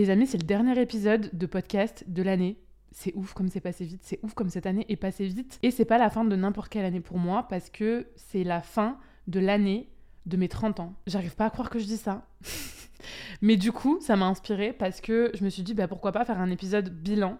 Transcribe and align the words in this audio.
Les 0.00 0.08
amis, 0.08 0.26
c'est 0.26 0.40
le 0.40 0.46
dernier 0.46 0.80
épisode 0.80 1.28
de 1.34 1.44
podcast 1.44 2.04
de 2.08 2.22
l'année. 2.22 2.56
C'est 2.90 3.14
ouf 3.16 3.34
comme 3.34 3.48
c'est 3.48 3.60
passé 3.60 3.84
vite, 3.84 4.00
c'est 4.02 4.18
ouf 4.22 4.32
comme 4.32 4.48
cette 4.48 4.64
année 4.64 4.86
est 4.88 4.96
passée 4.96 5.26
vite. 5.26 5.58
Et 5.62 5.70
c'est 5.70 5.84
pas 5.84 5.98
la 5.98 6.08
fin 6.08 6.24
de 6.24 6.34
n'importe 6.34 6.70
quelle 6.70 6.86
année 6.86 7.02
pour 7.02 7.18
moi 7.18 7.46
parce 7.50 7.68
que 7.68 8.06
c'est 8.16 8.42
la 8.42 8.62
fin 8.62 8.96
de 9.26 9.40
l'année 9.40 9.90
de 10.24 10.38
mes 10.38 10.48
30 10.48 10.80
ans. 10.80 10.94
J'arrive 11.06 11.36
pas 11.36 11.44
à 11.44 11.50
croire 11.50 11.68
que 11.68 11.78
je 11.78 11.84
dis 11.84 11.98
ça. 11.98 12.26
Mais 13.42 13.58
du 13.58 13.72
coup, 13.72 13.98
ça 14.00 14.16
m'a 14.16 14.24
inspiré 14.24 14.72
parce 14.72 15.02
que 15.02 15.32
je 15.34 15.44
me 15.44 15.50
suis 15.50 15.62
dit, 15.62 15.74
bah, 15.74 15.86
pourquoi 15.86 16.12
pas 16.12 16.24
faire 16.24 16.40
un 16.40 16.50
épisode 16.50 16.88
bilan 16.88 17.36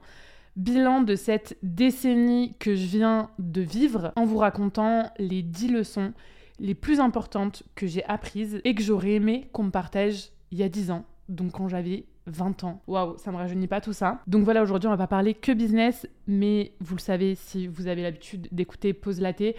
bilan 0.56 1.00
de 1.00 1.16
cette 1.16 1.56
décennie 1.62 2.56
que 2.58 2.74
je 2.74 2.84
viens 2.84 3.30
de 3.38 3.62
vivre 3.62 4.12
en 4.16 4.26
vous 4.26 4.36
racontant 4.36 5.10
les 5.18 5.40
10 5.40 5.68
leçons 5.68 6.12
les 6.58 6.74
plus 6.74 7.00
importantes 7.00 7.62
que 7.74 7.86
j'ai 7.86 8.04
apprises 8.04 8.60
et 8.64 8.74
que 8.74 8.82
j'aurais 8.82 9.12
aimé 9.12 9.48
qu'on 9.54 9.62
me 9.62 9.70
partage 9.70 10.28
il 10.50 10.58
y 10.58 10.62
a 10.62 10.68
10 10.68 10.90
ans, 10.90 11.06
donc 11.30 11.52
quand 11.52 11.68
j'avais 11.68 12.04
20 12.30 12.64
ans. 12.64 12.82
Waouh, 12.86 13.16
ça 13.18 13.30
me 13.30 13.36
rajeunit 13.36 13.66
pas 13.66 13.80
tout 13.80 13.92
ça. 13.92 14.20
Donc 14.26 14.44
voilà, 14.44 14.62
aujourd'hui 14.62 14.88
on 14.88 14.92
va 14.92 14.96
pas 14.96 15.06
parler 15.06 15.34
que 15.34 15.52
business, 15.52 16.06
mais 16.26 16.72
vous 16.80 16.96
le 16.96 17.00
savez 17.00 17.34
si 17.34 17.66
vous 17.66 17.86
avez 17.86 18.02
l'habitude 18.02 18.48
d'écouter 18.52 18.92
Pause 18.92 19.20
Laté. 19.20 19.56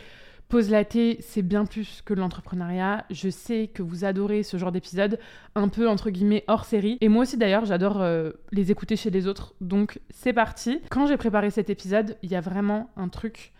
Pause 0.49 0.69
Laté, 0.69 1.17
c'est 1.21 1.43
bien 1.43 1.65
plus 1.65 2.01
que 2.01 2.13
l'entrepreneuriat. 2.13 3.05
Je 3.09 3.29
sais 3.29 3.67
que 3.67 3.81
vous 3.81 4.03
adorez 4.03 4.43
ce 4.43 4.57
genre 4.57 4.73
d'épisode, 4.73 5.17
un 5.55 5.69
peu 5.69 5.87
entre 5.87 6.09
guillemets 6.09 6.43
hors 6.47 6.65
série. 6.65 6.97
Et 6.99 7.07
moi 7.07 7.23
aussi 7.23 7.37
d'ailleurs, 7.37 7.63
j'adore 7.63 8.01
euh, 8.01 8.31
les 8.51 8.69
écouter 8.69 8.97
chez 8.97 9.11
les 9.11 9.27
autres. 9.27 9.55
Donc 9.61 10.01
c'est 10.09 10.33
parti. 10.33 10.81
Quand 10.89 11.07
j'ai 11.07 11.15
préparé 11.15 11.51
cet 11.51 11.69
épisode, 11.69 12.17
il 12.21 12.31
y 12.31 12.35
a 12.35 12.41
vraiment 12.41 12.89
un 12.97 13.07
truc 13.07 13.53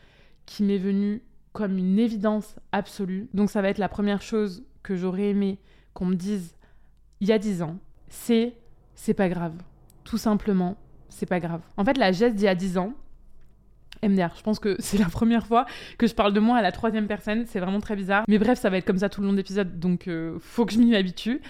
qui 0.46 0.64
m'est 0.64 0.78
venu 0.78 1.24
comme 1.54 1.78
une 1.78 1.98
évidence 1.98 2.56
absolue. 2.72 3.30
Donc 3.34 3.50
ça 3.50 3.62
va 3.62 3.70
être 3.70 3.78
la 3.78 3.90
première 3.90 4.22
chose 4.22 4.66
que 4.84 4.96
j'aurais 4.96 5.30
aimé 5.30 5.60
qu'on 5.94 6.06
me 6.06 6.16
dise 6.16 6.56
il 7.22 7.28
y 7.28 7.32
a 7.32 7.40
10 7.40 7.62
ans. 7.62 7.78
C'est 8.10 8.56
c'est 9.02 9.16
pas 9.16 9.30
grave. 9.30 9.56
Tout 10.04 10.20
simplement, 10.20 10.78
c'est 11.10 11.26
pas 11.26 11.40
grave. 11.40 11.62
En 11.76 11.84
fait, 11.84 11.98
la 11.98 12.12
geste 12.12 12.36
d'il 12.36 12.46
y 12.46 12.48
a 12.48 12.54
10 12.54 12.78
ans, 12.78 12.94
MDR. 14.04 14.36
Je 14.38 14.44
pense 14.44 14.60
que 14.60 14.76
c'est 14.80 15.00
la 15.00 15.10
première 15.10 15.48
fois 15.48 15.66
que 15.98 16.06
je 16.06 16.14
parle 16.14 16.34
de 16.34 16.40
moi 16.40 16.58
à 16.58 16.62
la 16.62 16.72
troisième 16.72 17.08
personne. 17.08 17.46
C'est 17.48 17.60
vraiment 17.60 17.80
très 17.80 17.96
bizarre. 17.96 18.26
Mais 18.28 18.38
bref, 18.38 18.60
ça 18.60 18.70
va 18.70 18.78
être 18.78 18.86
comme 18.86 19.00
ça 19.00 19.10
tout 19.10 19.22
le 19.22 19.26
long 19.26 19.34
de 19.34 19.38
l'épisode, 19.38 19.80
donc 19.80 20.08
euh, 20.08 20.38
faut 20.40 20.68
que 20.68 20.74
je 20.74 20.78
m'y 20.78 20.96
habitue. 20.96 21.42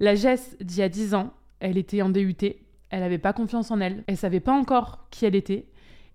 La 0.00 0.14
Jess 0.14 0.56
d'il 0.62 0.78
y 0.78 0.82
a 0.82 0.88
10 0.88 1.12
ans, 1.12 1.34
elle 1.60 1.76
était 1.76 2.00
en 2.00 2.08
DUT. 2.08 2.34
Elle 2.88 3.00
n'avait 3.00 3.18
pas 3.18 3.34
confiance 3.34 3.70
en 3.70 3.82
elle. 3.82 4.02
Elle 4.06 4.16
savait 4.16 4.40
pas 4.40 4.52
encore 4.52 5.08
qui 5.10 5.26
elle 5.26 5.36
était. 5.36 5.66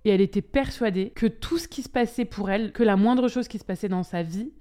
Et 0.05 0.09
elle 0.09 0.21
était 0.21 0.41
persuadée 0.41 1.11
que 1.11 1.27
tout 1.27 1.59
ce 1.59 1.67
qui 1.67 1.83
se 1.83 1.89
passait 1.89 2.25
pour 2.25 2.49
elle, 2.49 2.71
que 2.71 2.81
la 2.81 2.95
moindre 2.95 3.27
chose 3.27 3.47
qui 3.47 3.59
se 3.59 3.63
passait 3.63 3.89
dans 3.89 4.01
sa 4.01 4.23
vie, 4.23 4.51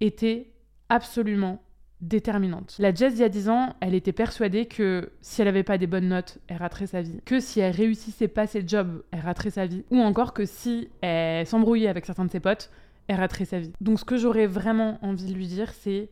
était 0.00 0.52
absolument 0.88 1.60
déterminante. 2.08 2.76
La 2.78 2.94
Jess, 2.94 3.14
il 3.14 3.20
y 3.20 3.24
a 3.24 3.28
10 3.28 3.48
ans, 3.48 3.74
elle 3.80 3.94
était 3.94 4.12
persuadée 4.12 4.66
que 4.66 5.10
si 5.20 5.40
elle 5.40 5.48
n'avait 5.48 5.62
pas 5.62 5.78
des 5.78 5.86
bonnes 5.86 6.08
notes, 6.08 6.38
elle 6.48 6.58
raterait 6.58 6.86
sa 6.86 7.02
vie. 7.02 7.20
Que 7.24 7.40
si 7.40 7.60
elle 7.60 7.74
réussissait 7.74 8.28
pas 8.28 8.46
ses 8.46 8.66
jobs, 8.66 9.02
elle 9.10 9.20
raterait 9.20 9.50
sa 9.50 9.66
vie. 9.66 9.84
Ou 9.90 9.98
encore 10.00 10.34
que 10.34 10.44
si 10.44 10.88
elle 11.00 11.46
s'embrouillait 11.46 11.88
avec 11.88 12.04
certains 12.06 12.24
de 12.24 12.30
ses 12.30 12.40
potes, 12.40 12.70
elle 13.08 13.16
raterait 13.16 13.44
sa 13.44 13.58
vie. 13.58 13.72
Donc 13.80 13.98
ce 14.00 14.04
que 14.04 14.16
j'aurais 14.16 14.46
vraiment 14.46 14.98
envie 15.02 15.26
de 15.26 15.34
lui 15.34 15.46
dire, 15.46 15.72
c'est 15.72 16.10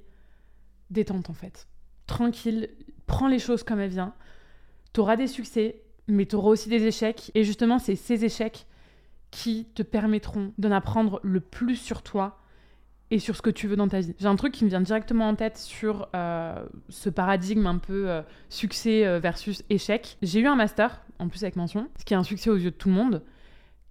détente 0.91 1.31
en 1.31 1.35
fait. 1.35 1.69
Tranquille, 2.07 2.69
prends 3.07 3.29
les 3.29 3.39
choses 3.39 3.63
comme 3.63 3.81
elles 3.81 3.91
viennent. 3.91 4.13
T'auras 4.93 5.17
des 5.17 5.27
succès, 5.27 5.83
mais 6.09 6.27
t'auras 6.27 6.51
aussi 6.51 6.69
des 6.69 6.85
échecs. 6.85 7.31
Et 7.35 7.45
justement, 7.45 7.79
c'est 7.79 7.97
ces 7.97 8.25
échecs 8.25 8.67
qui 9.31 9.67
te 9.75 9.83
permettront 9.83 10.53
d'en 10.59 10.73
apprendre 10.73 11.21
le 11.23 11.41
plus 11.41 11.77
sur 11.77 12.03
toi 12.03 12.42
et 13.13 13.19
sur 13.19 13.37
ce 13.37 13.43
que 13.43 13.51
tu 13.51 13.69
veux 13.69 13.77
dans 13.77 13.89
ta 13.89 14.01
vie. 14.01 14.15
J'ai 14.19 14.27
un 14.27 14.37
truc 14.37 14.55
qui 14.55 14.65
me 14.65 14.71
vient 14.71 14.81
directement 14.81 15.29
en 15.29 15.35
tête 15.35 15.59
sur 15.59 16.09
euh, 16.17 16.65
ce 16.89 17.11
paradigme 17.11 17.67
un 17.67 17.77
peu 17.77 18.09
euh, 18.09 18.23
succès 18.49 19.07
euh, 19.07 19.19
versus 19.19 19.63
échec. 19.69 20.17
J'ai 20.23 20.41
eu 20.41 20.47
un 20.47 20.57
master, 20.57 21.03
en 21.19 21.29
plus 21.29 21.43
avec 21.43 21.57
mention, 21.57 21.91
ce 21.99 22.07
qui 22.07 22.15
est 22.15 22.17
un 22.17 22.23
succès 22.23 22.49
aux 22.49 22.57
yeux 22.57 22.71
de 22.71 22.77
tout 22.77 22.89
le 22.89 22.95
monde. 22.95 23.23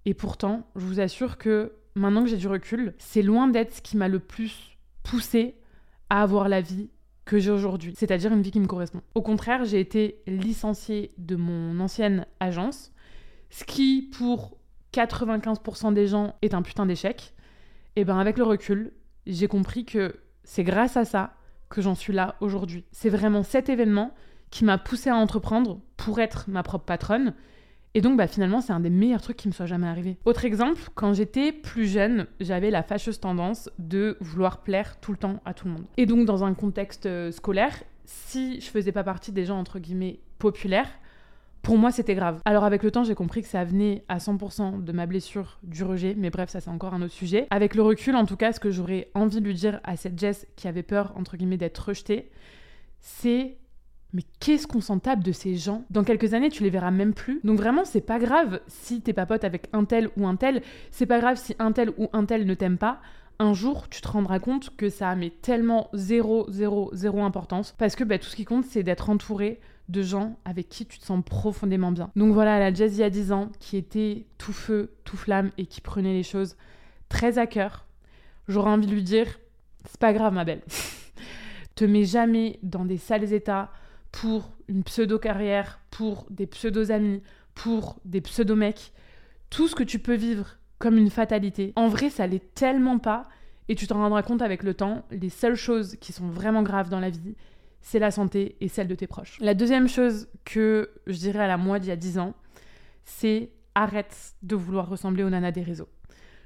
Et 0.05 0.16
pourtant, 0.16 0.67
je 0.75 0.83
vous 0.83 0.99
assure 0.99 1.38
que 1.38 1.73
maintenant 1.94 2.23
que 2.23 2.30
j'ai 2.31 2.38
du 2.38 2.47
recul, 2.47 2.95
c'est 2.97 3.22
loin 3.22 3.47
d'être 3.47 3.76
ce 3.76 3.81
qui 3.83 3.95
m'a 3.95 4.08
le 4.08 4.17
plus 4.17 4.76
poussé 5.04 5.55
à 6.10 6.23
avoir 6.23 6.49
la 6.49 6.61
vie 6.61 6.89
que 7.23 7.37
j'ai 7.37 7.52
aujourd'hui, 7.52 7.93
c'est-à-dire 7.95 8.33
une 8.33 8.42
vie 8.42 8.49
qui 8.49 8.60
me 8.60 8.65
correspond. 8.65 9.02
Au 9.14 9.21
contraire, 9.21 9.65
j'ai 9.65 9.80
été 9.80 10.23
licenciée 10.26 11.14
de 11.20 11.36
mon 11.36 11.80
ancienne 11.80 12.26
agence, 12.39 12.92
ce 13.52 13.65
qui 13.65 14.10
pour 14.17 14.58
95% 14.93 15.93
des 15.93 16.08
gens 16.08 16.33
est 16.42 16.55
un 16.55 16.64
putain 16.64 16.87
d'échec. 16.87 17.36
Et 17.98 18.05
ben 18.05 18.17
avec 18.17 18.37
le 18.37 18.45
recul, 18.45 18.93
j'ai 19.33 19.47
compris 19.47 19.86
que 19.86 20.15
c'est 20.43 20.64
grâce 20.64 20.97
à 20.97 21.05
ça 21.05 21.33
que 21.69 21.81
j'en 21.81 21.95
suis 21.95 22.14
là 22.14 22.36
aujourd'hui. 22.42 22.86
C'est 22.92 23.09
vraiment 23.09 23.43
cet 23.43 23.69
événement 23.69 24.14
qui 24.49 24.65
m'a 24.65 24.77
poussé 24.77 25.09
à 25.09 25.15
entreprendre 25.15 25.80
pour 25.97 26.19
être 26.19 26.45
ma 26.49 26.64
propre 26.64 26.86
patronne. 26.86 27.33
Et 27.93 28.02
donc, 28.02 28.17
bah, 28.17 28.27
finalement, 28.27 28.61
c'est 28.61 28.73
un 28.73 28.80
des 28.80 28.89
meilleurs 28.89 29.21
trucs 29.21 29.37
qui 29.37 29.47
me 29.47 29.53
soit 29.53 29.65
jamais 29.65 29.87
arrivé. 29.87 30.17
Autre 30.25 30.45
exemple, 30.45 30.81
quand 30.95 31.14
j'étais 31.14 31.52
plus 31.52 31.87
jeune, 31.87 32.27
j'avais 32.39 32.69
la 32.69 32.83
fâcheuse 32.83 33.19
tendance 33.19 33.69
de 33.80 34.17
vouloir 34.21 34.61
plaire 34.61 34.99
tout 34.99 35.11
le 35.11 35.17
temps 35.17 35.42
à 35.45 35.53
tout 35.53 35.67
le 35.67 35.73
monde. 35.73 35.86
Et 35.98 36.05
donc, 36.05 36.25
dans 36.25 36.43
un 36.43 36.53
contexte 36.53 37.05
euh, 37.05 37.31
scolaire, 37.31 37.83
si 38.05 38.59
je 38.61 38.69
faisais 38.69 38.92
pas 38.92 39.03
partie 39.03 39.31
des 39.31 39.45
gens, 39.45 39.59
entre 39.59 39.80
guillemets, 39.80 40.19
populaires, 40.39 40.89
pour 41.61 41.77
moi, 41.77 41.92
c'était 41.92 42.16
grave. 42.16 42.39
Alors 42.45 42.64
avec 42.64 42.82
le 42.83 42.92
temps, 42.92 43.04
j'ai 43.04 43.16
compris 43.16 43.42
que 43.42 43.48
ça 43.48 43.64
venait 43.64 44.04
à 44.08 44.17
100% 44.17 44.83
de 44.83 44.92
ma 44.92 45.05
blessure 45.05 45.60
du 45.64 45.83
rejet, 45.83 46.16
mais 46.17 46.30
bref, 46.30 46.49
ça 46.49 46.60
c'est 46.60 46.70
encore 46.70 46.94
un 46.94 47.02
autre 47.02 47.14
sujet. 47.14 47.48
Avec 47.52 47.76
le 47.76 47.83
recul, 47.83 48.16
en 48.16 48.26
tout 48.26 48.38
cas, 48.38 48.52
ce 48.52 48.60
que 48.60 48.72
j'aurais 48.72 49.10
envie 49.14 49.42
de 49.42 49.45
lui 49.45 49.54
dire 49.54 49.80
à 49.83 49.95
cette 49.95 50.20
Jess 50.20 50.48
qui 50.55 50.67
avait 50.67 50.83
peur, 50.83 51.14
entre 51.16 51.38
guillemets, 51.38 51.58
d'être 51.58 51.77
rejetée, 51.77 52.32
c'est 52.99 53.58
mais 54.14 54.23
qu'est-ce 54.39 54.67
qu'on 54.67 54.82
s'en 54.82 54.99
tape 54.99 55.23
de 55.23 55.32
ces 55.32 55.55
gens? 55.55 55.86
Dans 55.89 56.04
quelques 56.04 56.33
années, 56.33 56.49
tu 56.49 56.64
les 56.64 56.70
verras 56.70 56.92
même 56.92 57.14
plus. 57.14 57.39
Donc 57.44 57.58
vraiment, 57.58 57.86
c'est 57.86 58.02
pas 58.02 58.20
grave 58.20 58.60
si 58.67 59.02
t'es 59.02 59.14
pas 59.14 59.26
pote 59.26 59.43
avec 59.43 59.70
un 59.72 59.86
tel 59.86 60.10
ou 60.17 60.28
un 60.28 60.36
tel. 60.36 60.61
C'est 60.92 61.05
pas 61.05 61.20
grave 61.20 61.38
si 61.38 61.55
un 61.60 61.72
tel 61.72 61.92
ou 61.98 62.10
un 62.11 62.26
tel 62.26 62.45
ne 62.45 62.54
t'aime 62.54 62.78
pas. 62.78 62.99
Un 63.39 63.54
jour, 63.54 63.88
tu 63.89 64.02
te 64.02 64.08
rendras 64.08 64.39
compte 64.39 64.76
que 64.76 64.89
ça 64.89 65.10
a 65.10 65.16
mais 65.16 65.30
tellement 65.30 65.89
zéro, 65.93 66.45
zéro, 66.49 66.89
zéro 66.93 67.22
importance. 67.22 67.73
Parce 67.78 67.95
que 67.95 68.04
bah, 68.04 68.17
tout 68.20 68.28
ce 68.28 68.36
qui 68.36 68.45
compte, 68.45 68.66
c'est 68.66 68.83
d'être 68.83 69.10
entouré 69.10 69.61
de 69.89 70.02
gens 70.02 70.37
avec 70.45 70.69
qui 70.69 70.86
tu 70.86 70.99
te 70.99 71.05
sens 71.05 71.23
profondément 71.23 71.92
bien. 71.92 72.11
Donc 72.15 72.33
voilà, 72.33 72.59
la 72.59 72.73
Jazz 72.73 72.97
il 72.97 73.02
y 73.02 73.03
a 73.03 73.09
10 73.09 73.31
ans, 73.31 73.52
qui 73.59 73.77
était 73.77 74.25
tout 74.37 74.53
feu, 74.53 74.93
tout 75.03 75.17
flamme 75.17 75.52
et 75.58 75.65
qui 75.65 75.81
prenait 75.81 76.14
les 76.14 76.23
choses 76.23 76.55
très 77.09 77.37
à 77.37 77.47
cœur, 77.47 77.86
j'aurais 78.47 78.71
envie 78.71 78.87
de 78.87 78.93
lui 78.93 79.03
dire 79.03 79.39
c'est 79.86 79.99
pas 79.99 80.14
grave, 80.14 80.33
ma 80.33 80.45
belle. 80.45 80.61
te 81.75 81.86
mets 81.86 82.05
jamais 82.05 82.59
dans 82.64 82.86
des 82.86 82.97
sales 82.97 83.33
états 83.33 83.71
pour 84.11 84.52
une 84.67 84.83
pseudo-carrière, 84.83 85.80
pour 85.89 86.25
des 86.30 86.45
pseudo-amis, 86.45 87.21
pour 87.55 87.99
des 88.05 88.21
pseudo-mecs. 88.21 88.92
Tout 89.49 89.67
ce 89.67 89.75
que 89.75 89.83
tu 89.83 89.99
peux 89.99 90.15
vivre 90.15 90.58
comme 90.80 90.98
une 90.98 91.09
fatalité, 91.09 91.73
en 91.75 91.87
vrai, 91.87 92.09
ça 92.09 92.27
l'est 92.27 92.53
tellement 92.53 92.99
pas. 92.99 93.27
Et 93.69 93.75
tu 93.75 93.87
t'en 93.87 93.99
rendras 93.99 94.23
compte 94.23 94.42
avec 94.42 94.63
le 94.63 94.73
temps, 94.73 95.05
les 95.11 95.30
seules 95.30 95.55
choses 95.55 95.95
qui 96.02 96.11
sont 96.11 96.27
vraiment 96.27 96.61
graves 96.61 96.89
dans 96.89 96.99
la 96.99 97.09
vie, 97.09 97.36
c'est 97.81 97.99
la 97.99 98.11
santé 98.11 98.55
et 98.61 98.67
celle 98.67 98.87
de 98.87 98.95
tes 98.95 99.08
proches. 99.08 99.37
La 99.39 99.53
deuxième 99.53 99.87
chose 99.87 100.27
que 100.45 100.92
je 101.08 101.17
dirais 101.17 101.43
à 101.43 101.47
la 101.47 101.58
moi 101.58 101.80
d'il 101.80 101.89
y 101.89 101.92
a 101.92 101.95
10 101.95 102.19
ans, 102.19 102.33
c'est 103.05 103.49
arrête 103.75 104.33
de 104.43 104.55
vouloir 104.55 104.89
ressembler 104.89 105.23
aux 105.23 105.30
nanas 105.30 105.52
des 105.52 105.64
réseaux. 105.64 105.89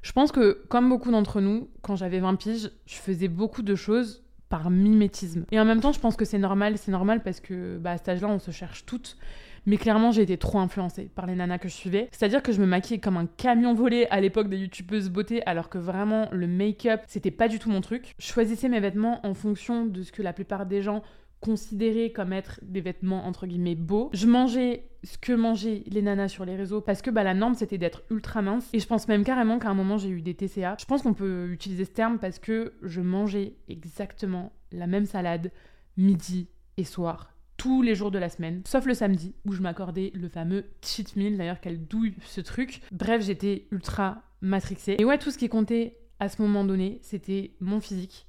Je 0.01 0.12
pense 0.12 0.31
que, 0.31 0.63
comme 0.69 0.88
beaucoup 0.88 1.12
d'entre 1.12 1.41
nous, 1.41 1.69
quand 1.81 1.96
j'avais 1.96 2.19
20 2.19 2.35
piges, 2.35 2.69
je 2.85 2.96
faisais 2.96 3.28
beaucoup 3.28 3.63
de 3.63 3.75
choses 3.75 4.23
par 4.50 4.69
mimétisme. 4.69 5.46
Et 5.51 5.59
en 5.59 5.66
même 5.66 5.81
temps, 5.81 5.91
je 5.91 6.00
pense 6.00 6.16
que 6.16 6.25
c'est 6.25 6.38
normal, 6.38 6.78
c'est 6.78 6.91
normal 6.91 7.23
parce 7.23 7.40
que 7.40 7.78
bah, 7.78 7.91
à 7.91 7.97
cet 7.97 8.09
âge-là, 8.09 8.28
on 8.28 8.40
se 8.40 8.52
cherche 8.52 8.85
toutes. 8.85 9.17
Mais 9.66 9.78
clairement, 9.78 10.12
j'ai 10.12 10.22
été 10.22 10.38
trop 10.38 10.59
influencée 10.59 11.09
par 11.16 11.25
les 11.25 11.34
nanas 11.34 11.57
que 11.57 11.67
je 11.67 11.73
suivais. 11.73 12.07
C'est-à-dire 12.12 12.44
que 12.44 12.52
je 12.52 12.62
me 12.62 12.67
maquillais 12.67 13.00
comme 13.00 13.17
un 13.17 13.25
camion 13.25 13.73
volé 13.73 14.06
à 14.12 14.22
l'époque 14.22 14.47
des 14.47 14.57
youtubeuses 14.57 15.09
beauté, 15.09 15.44
alors 15.47 15.69
que 15.69 15.79
vraiment, 15.79 16.29
le 16.31 16.46
make-up, 16.46 17.02
c'était 17.07 17.31
pas 17.31 17.47
du 17.47 17.57
tout 17.57 17.72
mon 17.72 17.81
truc. 17.81 18.13
Je 18.19 18.28
choisissais 18.28 18.69
mes 18.69 18.79
vêtements 18.79 19.25
en 19.25 19.34
fonction 19.34 19.88
de 19.88 20.03
ce 20.03 20.12
que 20.12 20.22
la 20.22 20.34
plupart 20.34 20.67
des 20.67 20.84
gens 20.84 21.02
considérés 21.46 22.12
comme 22.12 22.34
être 22.34 22.60
des 22.64 22.82
vêtements 22.82 23.26
entre 23.28 23.46
guillemets 23.46 23.76
beaux. 23.76 24.10
Je 24.14 24.26
mangeais 24.26 24.90
ce 25.04 25.18
que 25.20 25.32
mangeaient 25.32 25.84
les 25.86 26.02
nanas 26.02 26.30
sur 26.30 26.44
les 26.44 26.56
réseaux 26.56 26.82
parce 26.82 27.03
que 27.03 27.12
bah, 27.12 27.24
la 27.24 27.36
norme 27.36 27.53
c'était 27.53 27.78
d'être 27.78 28.03
ultra 28.09 28.42
mince 28.42 28.68
et 28.74 28.80
je 28.80 28.88
pense 28.88 29.08
même 29.08 29.24
carrément 29.24 29.59
qu'à 29.59 29.70
un 29.70 29.76
moment 29.76 29.97
j'ai 29.97 30.09
eu 30.09 30.22
des 30.22 30.34
TCA. 30.34 30.76
Je 30.80 30.86
pense 30.86 31.03
qu'on 31.03 31.14
peut 31.14 31.50
utiliser 31.52 31.86
ce 31.86 31.92
terme 31.92 32.18
parce 32.18 32.40
que 32.40 32.74
je 32.82 33.02
mangeais 33.02 33.53
exactement 33.70 34.52
la 34.72 34.88
même 34.88 35.06
salade 35.06 35.52
midi 35.97 36.50
et 36.78 36.84
soir 36.84 37.32
tous 37.58 37.82
les 37.82 37.96
jours 37.96 38.12
de 38.12 38.20
la 38.20 38.30
semaine, 38.30 38.62
sauf 38.66 38.86
le 38.86 38.94
samedi 38.94 39.34
où 39.46 39.53
je 39.53 39.62
m'accordais 39.62 40.12
le 40.14 40.28
fameux 40.28 40.66
cheat 40.82 41.16
meal, 41.16 41.38
d'ailleurs 41.38 41.62
quelle 41.62 41.86
douille 41.86 42.16
ce 42.26 42.41
truc. 42.41 42.82
Bref, 42.91 43.24
j'étais 43.24 43.68
ultra 43.72 44.24
matrixée. 44.41 44.98
Et 45.00 45.06
ouais, 45.06 45.18
tout 45.18 45.32
ce 45.32 45.38
qui 45.38 45.48
comptait 45.48 45.98
à 46.20 46.28
ce 46.28 46.41
moment 46.41 46.66
donné, 46.66 47.00
c'était 47.02 47.52
mon 47.62 47.80
physique. 47.80 48.28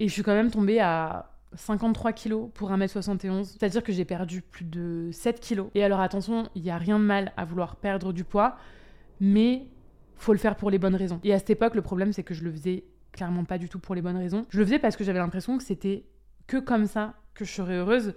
Et 0.00 0.08
je 0.08 0.12
suis 0.12 0.22
quand 0.22 0.34
même 0.34 0.50
tombée 0.50 0.80
à 0.80 1.35
53 1.54 2.12
kilos 2.12 2.50
pour 2.54 2.70
1m71, 2.70 3.44
c'est-à-dire 3.44 3.82
que 3.82 3.92
j'ai 3.92 4.04
perdu 4.04 4.42
plus 4.42 4.64
de 4.64 5.10
7 5.12 5.40
kilos. 5.40 5.68
Et 5.74 5.84
alors 5.84 6.00
attention, 6.00 6.48
il 6.54 6.62
n'y 6.62 6.70
a 6.70 6.78
rien 6.78 6.98
de 6.98 7.04
mal 7.04 7.32
à 7.36 7.44
vouloir 7.44 7.76
perdre 7.76 8.12
du 8.12 8.24
poids, 8.24 8.56
mais 9.20 9.66
faut 10.16 10.32
le 10.32 10.38
faire 10.38 10.56
pour 10.56 10.70
les 10.70 10.78
bonnes 10.78 10.96
raisons. 10.96 11.20
Et 11.24 11.32
à 11.32 11.38
cette 11.38 11.50
époque, 11.50 11.74
le 11.74 11.82
problème 11.82 12.12
c'est 12.12 12.22
que 12.22 12.34
je 12.34 12.44
le 12.44 12.52
faisais 12.52 12.84
clairement 13.12 13.44
pas 13.44 13.58
du 13.58 13.68
tout 13.68 13.78
pour 13.78 13.94
les 13.94 14.02
bonnes 14.02 14.16
raisons. 14.16 14.46
Je 14.50 14.58
le 14.58 14.64
faisais 14.64 14.78
parce 14.78 14.96
que 14.96 15.04
j'avais 15.04 15.18
l'impression 15.18 15.56
que 15.56 15.64
c'était 15.64 16.04
que 16.46 16.58
comme 16.58 16.86
ça 16.86 17.14
que 17.34 17.44
je 17.44 17.52
serais 17.52 17.76
heureuse. 17.76 18.14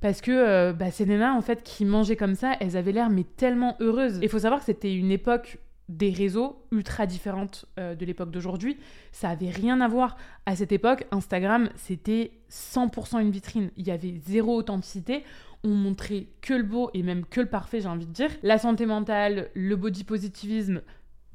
Parce 0.00 0.20
que 0.20 0.30
euh, 0.30 0.72
bah, 0.72 0.90
ces 0.90 1.06
nanas, 1.06 1.32
en 1.32 1.40
fait, 1.40 1.62
qui 1.62 1.84
mangeaient 1.84 2.16
comme 2.16 2.34
ça, 2.34 2.54
elles 2.60 2.76
avaient 2.76 2.92
l'air 2.92 3.10
mais 3.10 3.24
tellement 3.24 3.76
heureuses. 3.80 4.20
Il 4.22 4.28
faut 4.28 4.38
savoir 4.38 4.60
que 4.60 4.66
c'était 4.66 4.94
une 4.94 5.10
époque 5.10 5.58
des 5.88 6.10
réseaux 6.10 6.64
ultra 6.70 7.06
différentes 7.06 7.66
euh, 7.78 7.94
de 7.94 8.04
l'époque 8.04 8.30
d'aujourd'hui. 8.30 8.76
Ça 9.12 9.30
avait 9.30 9.50
rien 9.50 9.80
à 9.80 9.88
voir. 9.88 10.16
À 10.46 10.54
cette 10.54 10.72
époque, 10.72 11.06
Instagram, 11.10 11.70
c'était 11.76 12.32
100% 12.50 13.20
une 13.20 13.30
vitrine. 13.30 13.70
Il 13.76 13.86
y 13.86 13.90
avait 13.90 14.20
zéro 14.26 14.56
authenticité. 14.56 15.24
On 15.64 15.70
montrait 15.70 16.26
que 16.40 16.54
le 16.54 16.62
beau 16.62 16.90
et 16.94 17.02
même 17.02 17.24
que 17.24 17.40
le 17.40 17.48
parfait, 17.48 17.80
j'ai 17.80 17.88
envie 17.88 18.06
de 18.06 18.12
dire. 18.12 18.30
La 18.42 18.58
santé 18.58 18.86
mentale, 18.86 19.50
le 19.54 19.76
body 19.76 20.04
positivisme, 20.04 20.82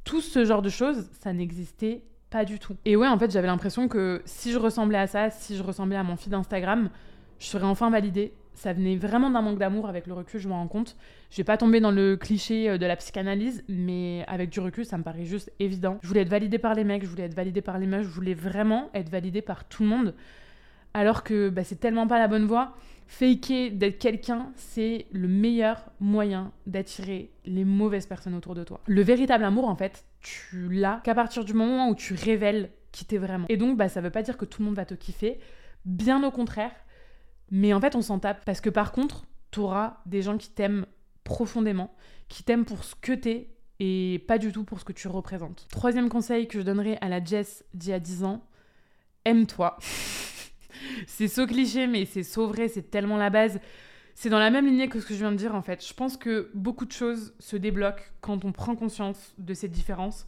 tout 0.03 0.21
ce 0.21 0.45
genre 0.45 0.61
de 0.61 0.69
choses, 0.69 1.09
ça 1.19 1.33
n'existait 1.33 2.03
pas 2.29 2.45
du 2.45 2.59
tout. 2.59 2.75
Et 2.85 2.95
ouais, 2.95 3.07
en 3.07 3.17
fait, 3.17 3.31
j'avais 3.31 3.47
l'impression 3.47 3.87
que 3.87 4.21
si 4.25 4.51
je 4.51 4.59
ressemblais 4.59 4.97
à 4.97 5.07
ça, 5.07 5.29
si 5.29 5.55
je 5.55 5.63
ressemblais 5.63 5.97
à 5.97 6.03
mon 6.03 6.15
feed 6.15 6.33
Instagram, 6.33 6.89
je 7.39 7.45
serais 7.47 7.65
enfin 7.65 7.89
validée 7.89 8.33
ça 8.53 8.73
venait 8.73 8.95
vraiment 8.95 9.29
d'un 9.29 9.41
manque 9.41 9.59
d'amour 9.59 9.87
avec 9.87 10.07
le 10.07 10.13
recul, 10.13 10.39
je 10.39 10.47
me 10.47 10.53
rends 10.53 10.67
compte. 10.67 10.95
Je 11.31 11.37
vais 11.37 11.43
pas 11.43 11.57
tomber 11.57 11.79
dans 11.79 11.91
le 11.91 12.15
cliché 12.15 12.69
euh, 12.69 12.77
de 12.77 12.85
la 12.85 12.95
psychanalyse, 12.95 13.63
mais 13.67 14.23
avec 14.27 14.49
du 14.49 14.59
recul, 14.59 14.85
ça 14.85 14.97
me 14.97 15.03
paraît 15.03 15.25
juste 15.25 15.51
évident. 15.59 15.99
Je 16.01 16.07
voulais 16.07 16.21
être 16.21 16.29
validée 16.29 16.59
par 16.59 16.73
les 16.73 16.83
mecs, 16.83 17.03
je 17.03 17.09
voulais 17.09 17.23
être 17.23 17.35
validée 17.35 17.61
par 17.61 17.79
les 17.79 17.87
meufs, 17.87 18.03
je 18.03 18.09
voulais 18.09 18.33
vraiment 18.33 18.89
être 18.93 19.09
validée 19.09 19.41
par 19.41 19.65
tout 19.65 19.83
le 19.83 19.89
monde. 19.89 20.13
Alors 20.93 21.23
que 21.23 21.49
bah, 21.49 21.63
c'est 21.63 21.79
tellement 21.79 22.07
pas 22.07 22.19
la 22.19 22.27
bonne 22.27 22.45
voie. 22.45 22.75
Faker 23.07 23.71
d'être 23.71 23.99
quelqu'un, 23.99 24.51
c'est 24.55 25.07
le 25.11 25.27
meilleur 25.27 25.83
moyen 25.99 26.51
d'attirer 26.67 27.31
les 27.45 27.65
mauvaises 27.65 28.05
personnes 28.05 28.35
autour 28.35 28.55
de 28.55 28.63
toi. 28.63 28.79
Le 28.85 29.01
véritable 29.01 29.43
amour, 29.43 29.67
en 29.67 29.75
fait, 29.75 30.05
tu 30.21 30.69
l'as 30.69 31.01
qu'à 31.03 31.15
partir 31.15 31.43
du 31.43 31.53
moment 31.53 31.89
où 31.89 31.95
tu 31.95 32.13
révèles 32.13 32.69
qui 32.91 33.05
t'es 33.05 33.17
vraiment. 33.17 33.45
Et 33.49 33.57
donc, 33.57 33.77
bah, 33.77 33.89
ça 33.89 34.01
veut 34.01 34.11
pas 34.11 34.21
dire 34.21 34.37
que 34.37 34.45
tout 34.45 34.61
le 34.61 34.67
monde 34.67 34.75
va 34.75 34.85
te 34.85 34.93
kiffer. 34.93 35.39
Bien 35.85 36.23
au 36.23 36.31
contraire, 36.31 36.71
mais 37.51 37.73
en 37.73 37.81
fait, 37.81 37.95
on 37.95 38.01
s'en 38.01 38.19
tape 38.19 38.43
parce 38.45 38.61
que 38.61 38.69
par 38.69 38.91
contre, 38.91 39.25
tu 39.51 39.59
auras 39.59 39.97
des 40.05 40.21
gens 40.21 40.37
qui 40.37 40.49
t'aiment 40.49 40.85
profondément, 41.23 41.93
qui 42.27 42.43
t'aiment 42.43 42.65
pour 42.65 42.83
ce 42.83 42.95
que 42.95 43.13
t'es 43.13 43.49
et 43.79 44.23
pas 44.27 44.37
du 44.37 44.51
tout 44.51 44.63
pour 44.63 44.79
ce 44.79 44.85
que 44.85 44.93
tu 44.93 45.07
représentes. 45.07 45.67
Troisième 45.69 46.09
conseil 46.09 46.47
que 46.47 46.59
je 46.59 46.63
donnerais 46.63 46.97
à 47.01 47.09
la 47.09 47.23
Jess 47.23 47.65
d'il 47.73 47.89
y 47.89 47.93
a 47.93 47.99
10 47.99 48.23
ans, 48.23 48.43
aime-toi. 49.25 49.77
c'est 51.07 51.27
so 51.27 51.45
cliché, 51.45 51.87
mais 51.87 52.05
c'est 52.05 52.23
so 52.23 52.47
vrai, 52.47 52.67
c'est 52.67 52.89
tellement 52.89 53.17
la 53.17 53.29
base. 53.29 53.59
C'est 54.15 54.29
dans 54.29 54.39
la 54.39 54.51
même 54.51 54.65
lignée 54.65 54.89
que 54.89 54.99
ce 54.99 55.05
que 55.05 55.13
je 55.13 55.19
viens 55.19 55.31
de 55.31 55.37
dire 55.37 55.55
en 55.55 55.61
fait. 55.61 55.85
Je 55.85 55.93
pense 55.93 56.17
que 56.17 56.51
beaucoup 56.53 56.85
de 56.85 56.91
choses 56.91 57.33
se 57.39 57.57
débloquent 57.57 58.03
quand 58.21 58.45
on 58.45 58.51
prend 58.51 58.75
conscience 58.75 59.33
de 59.37 59.53
ces 59.53 59.67
différences, 59.67 60.27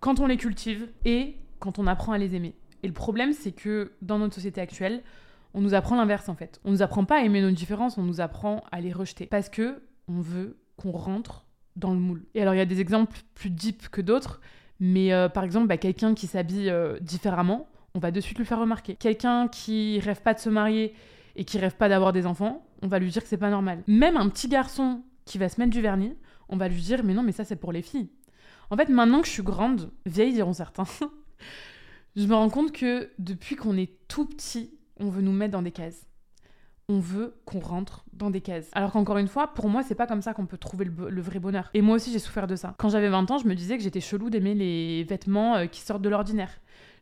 quand 0.00 0.20
on 0.20 0.26
les 0.26 0.36
cultive 0.36 0.88
et 1.04 1.36
quand 1.58 1.78
on 1.78 1.86
apprend 1.86 2.12
à 2.12 2.18
les 2.18 2.34
aimer. 2.34 2.54
Et 2.82 2.88
le 2.88 2.92
problème, 2.92 3.32
c'est 3.32 3.52
que 3.52 3.92
dans 4.02 4.18
notre 4.18 4.34
société 4.34 4.60
actuelle, 4.60 5.02
on 5.54 5.60
nous 5.60 5.74
apprend 5.74 5.96
l'inverse 5.96 6.28
en 6.28 6.34
fait. 6.34 6.60
On 6.64 6.70
nous 6.70 6.82
apprend 6.82 7.04
pas 7.04 7.16
à 7.16 7.20
aimer 7.20 7.40
nos 7.40 7.50
différences, 7.50 7.98
on 7.98 8.02
nous 8.02 8.20
apprend 8.20 8.64
à 8.70 8.80
les 8.80 8.92
rejeter. 8.92 9.26
Parce 9.26 9.48
que 9.48 9.82
on 10.08 10.20
veut 10.20 10.58
qu'on 10.76 10.92
rentre 10.92 11.46
dans 11.76 11.92
le 11.92 12.00
moule. 12.00 12.24
Et 12.34 12.42
alors 12.42 12.54
il 12.54 12.58
y 12.58 12.62
a 12.62 12.66
des 12.66 12.80
exemples 12.80 13.18
plus 13.34 13.50
deep 13.50 13.88
que 13.88 14.00
d'autres, 14.00 14.40
mais 14.80 15.12
euh, 15.12 15.28
par 15.28 15.44
exemple, 15.44 15.68
bah, 15.68 15.76
quelqu'un 15.76 16.14
qui 16.14 16.26
s'habille 16.26 16.70
euh, 16.70 16.98
différemment, 17.00 17.68
on 17.94 17.98
va 17.98 18.10
de 18.10 18.20
suite 18.20 18.38
lui 18.38 18.44
faire 18.44 18.58
remarquer. 18.58 18.96
Quelqu'un 18.96 19.48
qui 19.48 20.00
rêve 20.00 20.22
pas 20.22 20.34
de 20.34 20.38
se 20.38 20.48
marier 20.48 20.94
et 21.36 21.44
qui 21.44 21.58
rêve 21.58 21.76
pas 21.76 21.88
d'avoir 21.88 22.12
des 22.12 22.26
enfants, 22.26 22.66
on 22.82 22.88
va 22.88 22.98
lui 22.98 23.10
dire 23.10 23.22
que 23.22 23.28
c'est 23.28 23.36
pas 23.36 23.50
normal. 23.50 23.82
Même 23.86 24.16
un 24.16 24.28
petit 24.28 24.48
garçon 24.48 25.02
qui 25.24 25.38
va 25.38 25.48
se 25.48 25.60
mettre 25.60 25.72
du 25.72 25.80
vernis, 25.80 26.14
on 26.48 26.56
va 26.56 26.68
lui 26.68 26.80
dire 26.80 27.04
mais 27.04 27.14
non 27.14 27.22
mais 27.22 27.32
ça 27.32 27.44
c'est 27.44 27.56
pour 27.56 27.72
les 27.72 27.82
filles. 27.82 28.10
En 28.70 28.76
fait, 28.76 28.88
maintenant 28.88 29.20
que 29.20 29.26
je 29.26 29.32
suis 29.32 29.42
grande, 29.42 29.90
vieille 30.06 30.32
diront 30.32 30.54
certains, 30.54 30.84
je 32.16 32.26
me 32.26 32.34
rends 32.34 32.48
compte 32.48 32.72
que 32.72 33.10
depuis 33.18 33.54
qu'on 33.54 33.76
est 33.76 33.92
tout 34.08 34.26
petit, 34.26 34.72
on 35.02 35.10
veut 35.10 35.22
nous 35.22 35.32
mettre 35.32 35.52
dans 35.52 35.62
des 35.62 35.72
cases. 35.72 36.06
On 36.88 36.98
veut 36.98 37.34
qu'on 37.44 37.60
rentre 37.60 38.04
dans 38.12 38.30
des 38.30 38.40
cases. 38.40 38.68
Alors 38.72 38.92
qu'encore 38.92 39.18
une 39.18 39.28
fois, 39.28 39.54
pour 39.54 39.68
moi, 39.68 39.82
c'est 39.82 39.94
pas 39.94 40.06
comme 40.06 40.22
ça 40.22 40.34
qu'on 40.34 40.46
peut 40.46 40.58
trouver 40.58 40.84
le, 40.84 41.22
vrai 41.22 41.38
bonheur. 41.38 41.70
Et 41.74 41.82
moi 41.82 41.96
aussi, 41.96 42.12
j'ai 42.12 42.18
souffert 42.18 42.46
de 42.46 42.56
ça. 42.56 42.74
Quand 42.78 42.88
j'avais 42.88 43.08
20 43.08 43.30
ans, 43.30 43.38
je 43.38 43.46
me 43.46 43.54
disais 43.54 43.76
que 43.76 43.82
j'étais 43.82 44.00
chelou 44.00 44.30
d'aimer 44.30 44.54
les 44.54 45.04
vêtements 45.04 45.56
euh, 45.56 45.66
qui 45.66 45.80
sortent 45.80 46.02
de 46.02 46.08
l'ordinaire. 46.08 46.50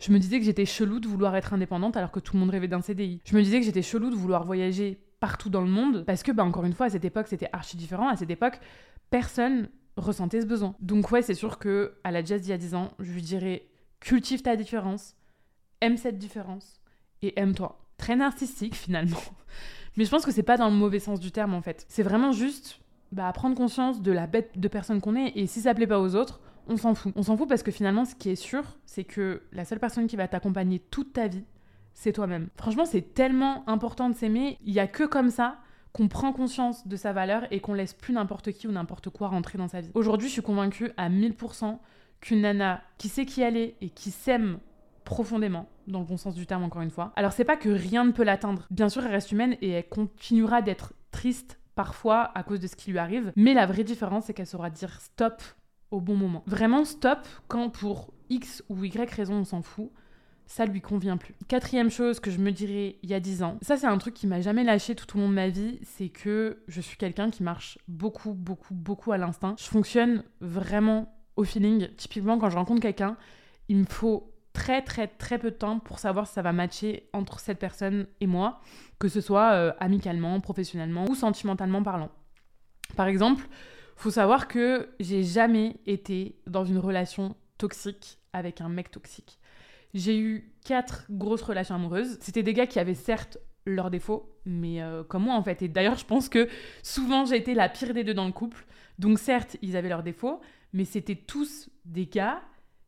Je 0.01 0.13
me 0.13 0.19
disais 0.19 0.39
que 0.39 0.45
j'étais 0.45 0.65
chelou 0.65 1.01
de 1.01 1.09
vouloir 1.09 1.35
être 1.37 1.53
indépendante 1.53 1.97
alors 1.97 2.11
que 2.11 2.21
tout 2.21 2.35
le 2.35 2.41
monde 2.41 2.51
rêvait 2.51 2.69
d'un 2.69 2.81
CDI. 2.81 3.21
Je 3.25 3.37
me 3.37 3.43
disais 3.43 3.59
que 3.59 3.67
j'étais 3.67 3.83
chelou 3.83 4.11
de 4.11 4.17
vouloir 4.17 4.45
voyager 4.45 5.01
partout 5.19 5.51
dans 5.51 5.63
le 5.63 5.71
monde 5.71 6.05
parce 6.07 6.23
que, 6.23 6.33
bah, 6.33 6.45
encore 6.45 6.65
une 6.65 6.73
fois, 6.73 6.87
à 6.87 6.91
cette 6.91 7.05
époque, 7.05 7.27
c'était 7.29 7.49
archi 7.53 7.77
différent. 7.77 8.09
À 8.09 8.17
cette 8.17 8.31
époque, 8.31 8.61
personne 9.11 9.69
ressentait 9.97 10.41
ce 10.41 10.47
besoin. 10.47 10.75
Donc, 10.81 11.11
ouais, 11.11 11.23
c'est 11.23 11.35
sûr 11.35 11.59
que 11.59 11.95
à 12.05 12.11
la 12.11 12.25
jazz 12.25 12.41
d'il 12.41 12.51
y 12.51 12.55
a 12.55 12.59
10 12.59 12.75
ans, 12.75 12.91
je 12.99 13.13
lui 13.13 13.23
dirais 13.23 13.67
cultive 13.99 14.43
ta 14.43 14.57
différence, 14.57 15.17
aime 15.81 15.97
cette 15.97 16.19
différence 16.19 16.81
et 17.23 17.39
aime-toi 17.39 17.81
très 18.01 18.17
narcissique 18.17 18.75
finalement. 18.75 19.21
Mais 19.97 20.05
je 20.05 20.11
pense 20.11 20.25
que 20.25 20.33
c'est 20.33 20.43
pas 20.43 20.57
dans 20.57 20.71
le 20.71 20.77
mauvais 20.77 20.99
sens 20.99 21.21
du 21.21 21.31
terme 21.31 21.55
en 21.55 21.63
fait. 21.63 21.85
C'est 21.89 22.03
vraiment 22.03 22.33
juste 22.33 22.81
bah, 23.13 23.31
prendre 23.33 23.55
conscience 23.55 24.03
de 24.03 24.13
la 24.13 24.27
bête 24.27 24.59
de 24.59 24.69
personne 24.69 25.01
qu'on 25.01 25.15
est 25.15 25.33
et 25.37 25.47
si 25.47 25.61
ça 25.61 25.75
plaît 25.75 25.87
pas 25.87 26.01
aux 26.01 26.15
autres, 26.15 26.41
on 26.67 26.77
s'en 26.77 26.95
fout. 26.95 27.13
On 27.17 27.23
s'en 27.23 27.37
fout 27.37 27.49
parce 27.49 27.63
que 27.63 27.71
finalement, 27.71 28.05
ce 28.05 28.15
qui 28.15 28.31
est 28.31 28.37
sûr, 28.37 28.63
c'est 28.87 29.05
que 29.05 29.43
la 29.53 29.65
seule 29.65 29.81
personne 29.81 30.07
qui 30.07 30.17
va 30.17 30.29
t'accompagner 30.29 30.79
toute 30.79 31.13
ta 31.13 31.27
vie, 31.29 31.45
c'est 31.93 32.13
toi-même. 32.13 32.49
Franchement, 32.57 32.85
c'est 32.87 33.15
tellement 33.15 33.69
important 33.69 34.09
de 34.09 34.15
s'aimer. 34.15 34.57
Il 34.65 34.73
y 34.73 34.81
a 34.81 34.87
que 34.87 35.05
comme 35.05 35.31
ça 35.31 35.59
qu'on 35.93 36.09
prend 36.09 36.33
conscience 36.33 36.87
de 36.87 36.97
sa 36.97 37.13
valeur 37.13 37.43
et 37.51 37.61
qu'on 37.61 37.75
laisse 37.75 37.95
plus 37.95 38.15
n'importe 38.15 38.53
qui 38.53 38.69
ou 38.69 38.73
n'importe 38.73 39.11
quoi 39.11 39.29
rentrer 39.29 39.59
dans 39.59 39.69
sa 39.69 39.81
vie. 39.81 39.91
Aujourd'hui, 39.95 40.29
je 40.29 40.35
suis 40.35 40.43
convaincue 40.43 40.93
à 40.97 41.11
1000% 41.11 41.79
qu'une 42.21 42.43
nana 42.43 42.83
qui 42.97 43.09
sait 43.09 43.27
qui 43.27 43.41
elle 43.41 43.57
est 43.57 43.77
et 43.81 43.91
qui 43.91 44.13
s'aime 44.13 44.61
profondément, 45.11 45.69
dans 45.89 45.99
le 45.99 46.05
bon 46.07 46.17
sens 46.17 46.35
du 46.35 46.47
terme 46.47 46.63
encore 46.63 46.83
une 46.83 46.91
fois. 46.91 47.13
Alors 47.17 47.33
c'est 47.33 47.45
pas 47.45 47.57
que 47.57 47.69
rien 47.69 48.05
ne 48.05 48.13
peut 48.13 48.23
l'atteindre. 48.23 48.67
Bien 48.71 48.89
sûr, 48.89 49.05
elle 49.05 49.11
reste 49.11 49.33
humaine 49.33 49.57
et 49.61 49.71
elle 49.71 49.89
continuera 49.89 50.63
d'être 50.63 50.95
triste 51.11 51.59
parfois 51.75 52.31
à 52.37 52.45
cause 52.45 52.61
de 52.61 52.69
ce 52.69 52.77
qui 52.77 52.93
lui 52.93 52.99
arrive, 52.99 53.33
mais 53.37 53.53
la 53.53 53.67
vraie 53.67 53.85
différence 53.85 54.27
c'est 54.27 54.35
qu'elle 54.35 54.47
saura 54.47 54.71
dire 54.71 55.01
stop 55.01 55.43
au 55.91 56.01
bon 56.01 56.15
moment. 56.15 56.45
Vraiment 56.47 56.85
stop 56.85 57.19
quand 57.49 57.71
pour 57.71 58.15
X 58.29 58.63
ou 58.69 58.85
Y 58.85 59.11
raison 59.11 59.35
on 59.35 59.45
s'en 59.45 59.63
fout 59.63 59.91
ça 60.47 60.67
lui 60.67 60.81
convient 60.81 61.17
plus. 61.17 61.37
Quatrième 61.47 61.91
chose 61.91 62.19
que 62.19 62.33
je 62.33 62.39
me 62.39 62.51
dirais 62.51 62.97
il 63.05 63.11
y 63.11 63.15
a 63.15 63.21
10 63.21 63.45
ans, 63.45 63.59
ça 63.63 63.77
c'est 63.77 63.87
un 63.87 63.99
truc 63.99 64.15
qui 64.15 64.27
m'a 64.27 64.41
jamais 64.41 64.65
lâché 64.65 64.97
tout 64.97 65.17
au 65.17 65.21
long 65.21 65.29
de 65.29 65.35
ma 65.35 65.49
vie, 65.49 65.79
c'est 65.85 66.09
que 66.09 66.63
je 66.67 66.81
suis 66.81 66.97
quelqu'un 66.97 67.31
qui 67.31 67.45
marche 67.45 67.79
beaucoup, 67.87 68.35
beaucoup, 68.35 68.75
beaucoup 68.75 69.13
à 69.13 69.19
l'instinct. 69.19 69.55
Je 69.59 69.67
fonctionne 69.67 70.25
vraiment 70.41 71.15
au 71.37 71.45
feeling. 71.45 71.89
Typiquement, 71.97 72.39
quand 72.39 72.51
je 72.51 72.57
rencontre 72.57 72.81
quelqu'un, 72.81 73.17
il 73.69 73.77
me 73.77 73.85
faut 73.85 74.30
très 74.53 74.83
très 74.83 75.07
très 75.07 75.39
peu 75.39 75.51
de 75.51 75.57
temps 75.57 75.79
pour 75.79 75.99
savoir 75.99 76.27
si 76.27 76.35
ça 76.35 76.43
va 76.43 76.53
matcher 76.53 77.09
entre 77.13 77.41
cette 77.41 77.59
personne 77.59 78.07
et 78.21 78.27
moi, 78.27 78.61
que 78.99 79.09
ce 79.09 79.21
soit 79.21 79.53
euh, 79.53 79.73
amicalement, 79.81 80.41
professionnellement 80.41 81.07
ou 81.09 81.15
sentimentalement 81.15 81.83
parlant. 81.83 82.11
Par 82.97 83.07
exemple, 83.07 83.49
faut 83.97 84.11
savoir 84.11 84.49
que 84.49 84.89
j'ai 84.99 85.23
jamais 85.23 85.77
été 85.87 86.41
dans 86.47 86.65
une 86.65 86.79
relation 86.79 87.37
toxique 87.59 88.19
avec 88.33 88.61
un 88.61 88.69
mec 88.69 88.91
toxique. 88.91 89.39
J'ai 89.93 90.19
eu 90.19 90.55
quatre 90.65 91.07
grosses 91.11 91.43
relations 91.43 91.75
amoureuses. 91.75 92.17
C'était 92.21 92.43
des 92.43 92.55
gars 92.55 92.67
qui 92.67 92.79
avaient 92.79 92.95
certes 92.95 93.39
leurs 93.67 93.91
défauts, 93.91 94.35
mais 94.47 94.83
euh, 94.83 95.05
comme 95.05 95.25
moi 95.25 95.35
en 95.35 95.43
fait. 95.43 95.63
Et 95.63 95.69
d'ailleurs, 95.69 95.99
je 95.99 96.07
pense 96.07 96.29
que 96.29 96.49
souvent 96.83 97.25
j'ai 97.25 97.37
été 97.37 97.55
la 97.55 97.69
pire 97.69 97.93
des 97.93 98.05
deux 98.05 98.15
dans 98.15 98.27
le 98.27 98.33
couple. 98.33 98.65
Donc 98.99 99.19
certes, 99.19 99.57
ils 99.63 99.77
avaient 99.77 99.89
leurs 99.89 100.03
défauts, 100.03 100.41
mais 100.73 100.85
c'était 100.85 101.17
tous 101.17 101.69
des 101.85 102.07
gars 102.07 102.41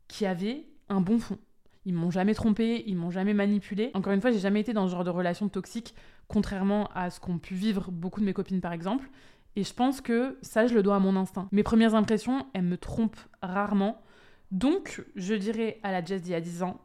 qui 0.09 0.27
avaient 0.27 0.67
un 0.89 1.01
bon 1.01 1.19
fond. 1.19 1.39
Ils 1.85 1.95
m'ont 1.95 2.11
jamais 2.11 2.35
trompé, 2.35 2.85
ils 2.87 2.97
m'ont 2.97 3.11
jamais 3.11 3.35
manipulé. 3.35 3.91
Encore 3.95 4.13
une 4.13 4.21
fois, 4.21 4.31
j'ai 4.31 4.39
jamais 4.39 4.61
été 4.61 4.73
dans 4.73 4.87
ce 4.87 4.93
genre 4.93 5.05
de 5.05 5.11
relation 5.11 5.49
toxique, 5.49 5.95
contrairement 6.29 6.89
à 6.95 7.11
ce 7.11 7.19
qu'ont 7.21 7.39
pu 7.39 7.55
vivre 7.55 7.91
beaucoup 7.91 8.21
de 8.21 8.25
mes 8.25 8.33
copines 8.33 8.61
par 8.61 8.73
exemple. 8.73 9.09
Et 9.57 9.65
je 9.65 9.75
pense 9.75 10.01
que 10.01 10.39
ça, 10.43 10.67
je 10.67 10.75
le 10.75 10.83
dois 10.83 10.97
à 10.97 10.99
mon 11.01 11.17
instinct. 11.17 11.49
Mes 11.53 11.63
premières 11.63 11.95
impressions, 11.95 12.47
elles 12.55 12.63
me 12.63 12.79
trompent 12.79 13.21
rarement. 13.43 14.01
Donc, 14.51 15.05
je 15.17 15.35
dirais 15.35 15.81
à 15.83 15.93
la 15.93 16.05
Jess 16.05 16.23
d'il 16.23 16.33
y 16.33 16.35
a 16.35 16.41
10 16.41 16.63
ans, 16.63 16.81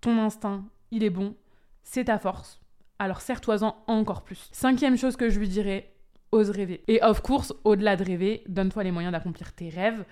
ton 0.00 0.18
instinct, 0.18 0.64
il 0.90 1.02
est 1.02 1.10
bon, 1.10 1.34
c'est 1.82 2.04
ta 2.04 2.18
force. 2.18 2.60
Alors 2.98 3.20
serre-toi-en 3.20 3.76
encore 3.86 4.22
plus. 4.22 4.48
Cinquième 4.52 4.96
chose 4.96 5.16
que 5.16 5.28
je 5.28 5.40
lui 5.40 5.48
dirais, 5.48 5.92
ose 6.32 6.50
rêver. 6.50 6.82
Et 6.86 7.02
of 7.02 7.20
course, 7.22 7.52
au-delà 7.64 7.96
de 7.96 8.04
rêver, 8.04 8.44
donne-toi 8.48 8.84
les 8.84 8.90
moyens 8.90 9.12
d'accomplir 9.12 9.52
tes 9.52 9.68
rêves. 9.68 10.04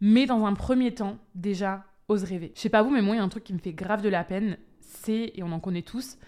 Mais 0.00 0.26
dans 0.26 0.44
un 0.46 0.54
premier 0.54 0.94
temps, 0.94 1.18
déjà, 1.34 1.84
ose 2.10 2.24
rêver. 2.24 2.52
Je 2.54 2.60
sais 2.60 2.68
pas 2.68 2.82
vous, 2.82 2.90
mais 2.90 3.02
moi, 3.02 3.14
il 3.14 3.18
y 3.18 3.20
a 3.20 3.24
un 3.24 3.28
truc 3.28 3.44
qui 3.44 3.54
me 3.54 3.58
fait 3.58 3.72
grave 3.72 4.02
de 4.02 4.08
la 4.08 4.24
peine, 4.24 4.58
c'est, 4.80 5.32
et 5.34 5.42
on 5.42 5.52
en 5.52 5.60
connaît 5.60 5.82
tous, 5.82 6.18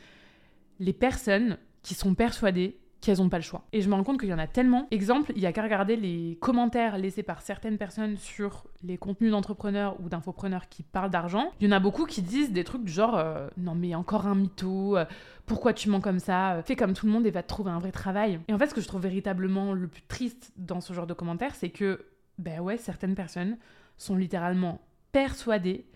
les 0.79 0.93
personnes 0.93 1.59
qui 1.83 1.95
sont 1.95 2.15
persuadées 2.15 2.79
qu'elles 3.01 3.19
n'ont 3.19 3.29
pas 3.29 3.39
le 3.39 3.43
choix. 3.43 3.65
Et 3.73 3.81
je 3.81 3.89
me 3.89 3.95
rends 3.95 4.05
compte 4.05 4.21
qu'il 4.21 4.29
y 4.29 4.33
en 4.33 4.39
a 4.39 4.47
tellement. 4.47 4.87
Exemple, 4.93 5.33
il 5.35 5.43
y 5.43 5.47
a 5.47 5.53
qu'à 5.53 5.63
regarder 5.63 5.97
les 5.97 6.39
commentaires 6.41 6.97
laissés 6.99 7.25
par 7.25 7.43
certaines 7.43 7.77
personnes 7.77 8.17
sur 8.17 8.65
les 8.85 8.97
contenus 8.97 9.33
d'entrepreneurs 9.33 9.97
ou 10.01 10.09
d'infopreneurs 10.09 10.69
qui 10.69 10.85
parlent 10.85 11.11
d'argent. 11.11 11.51
Il 11.61 11.67
y 11.67 11.69
en 11.69 11.73
a 11.73 11.81
beaucoup 11.81 12.07
qui 12.07 12.23
disent 12.23 12.53
des 12.53 12.63
trucs 12.63 12.85
du 12.85 12.93
genre 12.93 13.19
euh, 13.19 13.49
non 13.57 13.75
mais 13.75 13.97
encore 13.97 14.29
un 14.29 14.37
mytho, 14.37 14.97
euh, 14.97 15.05
pourquoi 15.47 15.73
tu 15.73 15.89
mens 15.89 16.01
comme 16.01 16.21
ça, 16.21 16.63
fais 16.65 16.77
comme 16.77 16.93
tout 16.93 17.07
le 17.07 17.13
monde 17.13 17.27
et 17.27 17.33
va 17.33 17.43
te 17.43 17.49
trouver 17.49 17.73
un 17.73 17.81
vrai 17.81 17.91
travail. 17.91 18.39
Et 18.47 18.55
en 18.55 18.59
fait, 18.59 18.69
ce 18.69 18.75
que 18.75 18.81
je 18.81 18.87
trouve 18.87 19.03
véritablement 19.03 19.73
le 19.73 19.89
plus 19.89 20.03
triste 20.03 20.53
dans 20.57 20.81
ce 20.81 20.93
genre 20.93 21.09
de 21.09 21.15
commentaires, 21.15 21.57
c'est 21.57 21.71
que 21.71 22.07
ben 22.39 22.61
ouais, 22.61 22.79
certaines 22.79 23.17
personnes 23.17 23.59
sont 23.97 24.17
littéralement 24.17 24.81
persuadée 25.13 25.87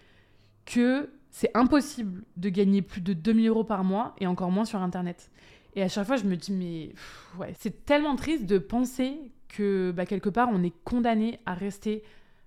que 0.64 1.11
c'est 1.30 1.50
impossible 1.54 2.25
de 2.37 2.49
gagner 2.49 2.82
plus 2.82 3.00
de 3.00 3.12
2000 3.12 3.49
euros 3.49 3.64
par 3.64 3.85
mois 3.85 4.14
et 4.18 4.26
encore 4.26 4.50
moins 4.50 4.64
sur 4.64 4.80
Internet. 4.80 5.30
Et 5.75 5.82
à 5.82 5.88
chaque 5.88 6.06
fois, 6.06 6.16
je 6.16 6.25
me 6.25 6.37
dis, 6.37 6.52
mais 6.52 6.94
ouais, 7.38 7.52
c'est 7.58 7.85
tellement 7.85 8.16
triste 8.16 8.46
de 8.46 8.58
penser 8.58 9.32
que 9.49 9.92
bah, 9.94 10.06
quelque 10.06 10.30
part, 10.30 10.49
on 10.50 10.62
est 10.62 10.73
condamné 10.85 11.38
à 11.44 11.54
rester 11.54 12.02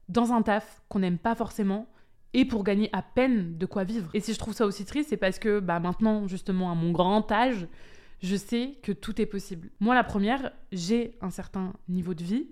dans 0.07 0.33
un 0.33 0.41
taf 0.41 0.81
qu'on 0.89 0.99
n'aime 0.99 1.19
pas 1.19 1.35
forcément 1.35 1.87
et 2.33 2.45
pour 2.45 2.63
gagner 2.63 2.89
à 2.91 3.01
peine 3.01 3.57
de 3.57 3.65
quoi 3.65 3.83
vivre. 3.83 4.09
Et 4.13 4.19
si 4.19 4.33
je 4.33 4.39
trouve 4.39 4.53
ça 4.53 4.65
aussi 4.65 4.85
triste, 4.85 5.09
c'est 5.09 5.17
parce 5.17 5.39
que 5.39 5.59
bah, 5.59 5.79
maintenant, 5.79 6.27
justement, 6.27 6.71
à 6.71 6.75
mon 6.75 6.91
grand 6.91 7.31
âge, 7.31 7.67
je 8.21 8.35
sais 8.35 8.79
que 8.83 8.91
tout 8.91 9.21
est 9.21 9.25
possible. 9.25 9.69
Moi, 9.79 9.95
la 9.95 10.03
première, 10.03 10.51
j'ai 10.71 11.17
un 11.21 11.29
certain 11.29 11.73
niveau 11.87 12.13
de 12.13 12.23
vie 12.23 12.47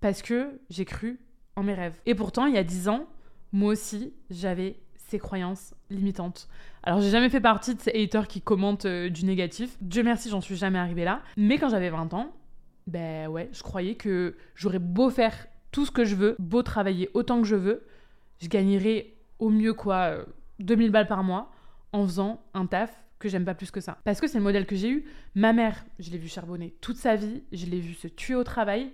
parce 0.00 0.22
que 0.22 0.60
j'ai 0.68 0.84
cru 0.84 1.20
en 1.56 1.62
mes 1.62 1.74
rêves. 1.74 1.98
Et 2.06 2.14
pourtant, 2.14 2.46
il 2.46 2.54
y 2.54 2.58
a 2.58 2.64
dix 2.64 2.88
ans, 2.88 3.06
moi 3.52 3.72
aussi, 3.72 4.12
j'avais 4.30 4.78
ces 4.96 5.18
croyances 5.18 5.74
limitantes. 5.90 6.48
Alors, 6.82 7.00
j'ai 7.00 7.10
jamais 7.10 7.28
fait 7.28 7.40
partie 7.40 7.74
de 7.74 7.80
ces 7.80 7.90
haters 7.90 8.28
qui 8.28 8.40
commentent 8.40 8.86
euh, 8.86 9.10
du 9.10 9.24
négatif. 9.24 9.76
Dieu 9.80 10.02
merci, 10.02 10.30
j'en 10.30 10.40
suis 10.40 10.56
jamais 10.56 10.78
arrivée 10.78 11.04
là. 11.04 11.20
Mais 11.36 11.58
quand 11.58 11.68
j'avais 11.68 11.90
20 11.90 12.14
ans, 12.14 12.32
ben 12.86 13.28
ouais, 13.28 13.48
je 13.52 13.62
croyais 13.62 13.96
que 13.96 14.36
j'aurais 14.54 14.78
beau 14.78 15.10
faire 15.10 15.46
tout 15.72 15.84
ce 15.84 15.90
que 15.90 16.04
je 16.04 16.14
veux, 16.14 16.36
beau 16.38 16.62
travailler 16.62 17.10
autant 17.14 17.40
que 17.40 17.46
je 17.46 17.56
veux, 17.56 17.86
je 18.40 18.48
gagnerais 18.48 19.14
au 19.38 19.50
mieux 19.50 19.74
quoi 19.74 20.24
2000 20.60 20.88
euh, 20.88 20.90
balles 20.90 21.06
par 21.06 21.22
mois 21.22 21.50
en 21.92 22.04
faisant 22.06 22.42
un 22.54 22.66
taf 22.66 22.90
que 23.18 23.28
j'aime 23.28 23.44
pas 23.44 23.54
plus 23.54 23.70
que 23.70 23.80
ça. 23.80 23.98
Parce 24.04 24.20
que 24.20 24.26
c'est 24.26 24.38
le 24.38 24.44
modèle 24.44 24.66
que 24.66 24.76
j'ai 24.76 24.88
eu. 24.88 25.04
Ma 25.34 25.52
mère, 25.52 25.84
je 25.98 26.10
l'ai 26.10 26.18
vu 26.18 26.28
charbonner 26.28 26.74
toute 26.80 26.96
sa 26.96 27.16
vie, 27.16 27.42
je 27.52 27.66
l'ai 27.66 27.80
vu 27.80 27.94
se 27.94 28.08
tuer 28.08 28.34
au 28.34 28.44
travail 28.44 28.90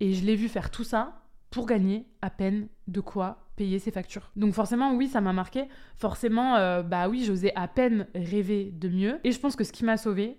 et 0.00 0.12
je 0.12 0.24
l'ai 0.24 0.36
vu 0.36 0.48
faire 0.48 0.70
tout 0.70 0.84
ça 0.84 1.22
pour 1.50 1.66
gagner 1.66 2.06
à 2.22 2.30
peine 2.30 2.68
de 2.88 3.00
quoi 3.00 3.49
payer 3.60 3.78
ses 3.78 3.90
factures. 3.90 4.30
Donc 4.36 4.54
forcément, 4.54 4.94
oui, 4.94 5.06
ça 5.06 5.20
m'a 5.20 5.34
marqué. 5.34 5.64
Forcément, 5.94 6.56
euh, 6.56 6.82
bah 6.82 7.10
oui, 7.10 7.24
j'osais 7.26 7.52
à 7.56 7.68
peine 7.68 8.06
rêver 8.14 8.72
de 8.72 8.88
mieux. 8.88 9.20
Et 9.22 9.32
je 9.32 9.38
pense 9.38 9.54
que 9.54 9.64
ce 9.64 9.72
qui 9.72 9.84
m'a 9.84 9.98
sauvée, 9.98 10.38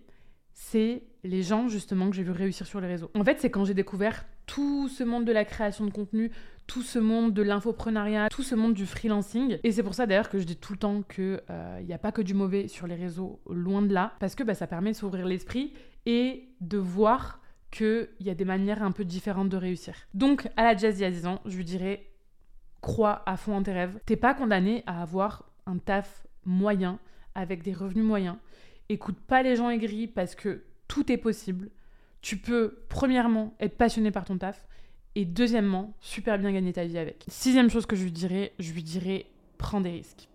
c'est 0.53 1.03
les 1.23 1.43
gens 1.43 1.67
justement 1.67 2.09
que 2.09 2.15
j'ai 2.15 2.23
vu 2.23 2.31
réussir 2.31 2.65
sur 2.65 2.81
les 2.81 2.87
réseaux. 2.87 3.11
En 3.13 3.23
fait, 3.23 3.39
c'est 3.39 3.51
quand 3.51 3.63
j'ai 3.63 3.75
découvert 3.75 4.25
tout 4.47 4.89
ce 4.89 5.03
monde 5.03 5.23
de 5.23 5.31
la 5.31 5.45
création 5.45 5.85
de 5.85 5.91
contenu, 5.91 6.31
tout 6.65 6.81
ce 6.81 6.97
monde 6.97 7.31
de 7.31 7.43
l'infoprenariat, 7.43 8.27
tout 8.29 8.41
ce 8.41 8.55
monde 8.55 8.73
du 8.73 8.87
freelancing. 8.87 9.59
Et 9.63 9.71
c'est 9.71 9.83
pour 9.83 9.93
ça 9.93 10.07
d'ailleurs 10.07 10.29
que 10.29 10.39
je 10.39 10.45
dis 10.45 10.55
tout 10.55 10.73
le 10.73 10.79
temps 10.79 11.03
qu'il 11.03 11.39
n'y 11.43 11.91
euh, 11.91 11.95
a 11.95 11.99
pas 11.99 12.11
que 12.11 12.23
du 12.23 12.33
mauvais 12.33 12.67
sur 12.67 12.87
les 12.87 12.95
réseaux, 12.95 13.39
loin 13.51 13.83
de 13.83 13.93
là, 13.93 14.13
parce 14.19 14.33
que 14.33 14.41
bah, 14.43 14.55
ça 14.55 14.65
permet 14.65 14.93
de 14.93 14.95
s'ouvrir 14.95 15.27
l'esprit 15.27 15.73
et 16.07 16.49
de 16.59 16.79
voir 16.79 17.39
qu'il 17.69 18.09
y 18.19 18.31
a 18.31 18.33
des 18.33 18.45
manières 18.45 18.81
un 18.81 18.91
peu 18.91 19.05
différentes 19.05 19.49
de 19.49 19.57
réussir. 19.57 19.93
Donc 20.15 20.49
à 20.57 20.63
la 20.63 20.75
jazz 20.75 20.97
il 20.99 21.03
y 21.03 21.05
a 21.05 21.11
10 21.11 21.27
ans, 21.27 21.39
je 21.45 21.55
lui 21.55 21.65
dirais 21.65 22.10
crois 22.81 23.23
à 23.25 23.37
fond 23.37 23.55
en 23.55 23.63
tes 23.63 23.71
rêves. 23.71 23.99
T'es 24.05 24.15
pas 24.15 24.33
condamné 24.33 24.83
à 24.87 25.01
avoir 25.01 25.45
un 25.65 25.77
taf 25.77 26.25
moyen 26.45 26.99
avec 27.35 27.63
des 27.63 27.73
revenus 27.73 28.05
moyens. 28.05 28.35
Écoute 28.89 29.17
pas 29.19 29.43
les 29.43 29.55
gens 29.55 29.69
aigris 29.69 30.07
parce 30.07 30.35
que 30.35 30.63
tout 30.87 31.11
est 31.11 31.17
possible. 31.17 31.69
Tu 32.21 32.37
peux, 32.37 32.83
premièrement, 32.89 33.55
être 33.59 33.77
passionné 33.77 34.11
par 34.11 34.25
ton 34.25 34.37
taf 34.37 34.67
et 35.15 35.25
deuxièmement, 35.25 35.93
super 35.99 36.37
bien 36.37 36.51
gagner 36.51 36.73
ta 36.73 36.85
vie 36.85 36.97
avec. 36.97 37.25
Sixième 37.27 37.69
chose 37.69 37.85
que 37.85 37.95
je 37.95 38.03
lui 38.03 38.11
dirais, 38.11 38.53
je 38.59 38.73
lui 38.73 38.83
dirais 38.83 39.27
prends 39.57 39.81
des 39.81 39.91
risques. 39.91 40.27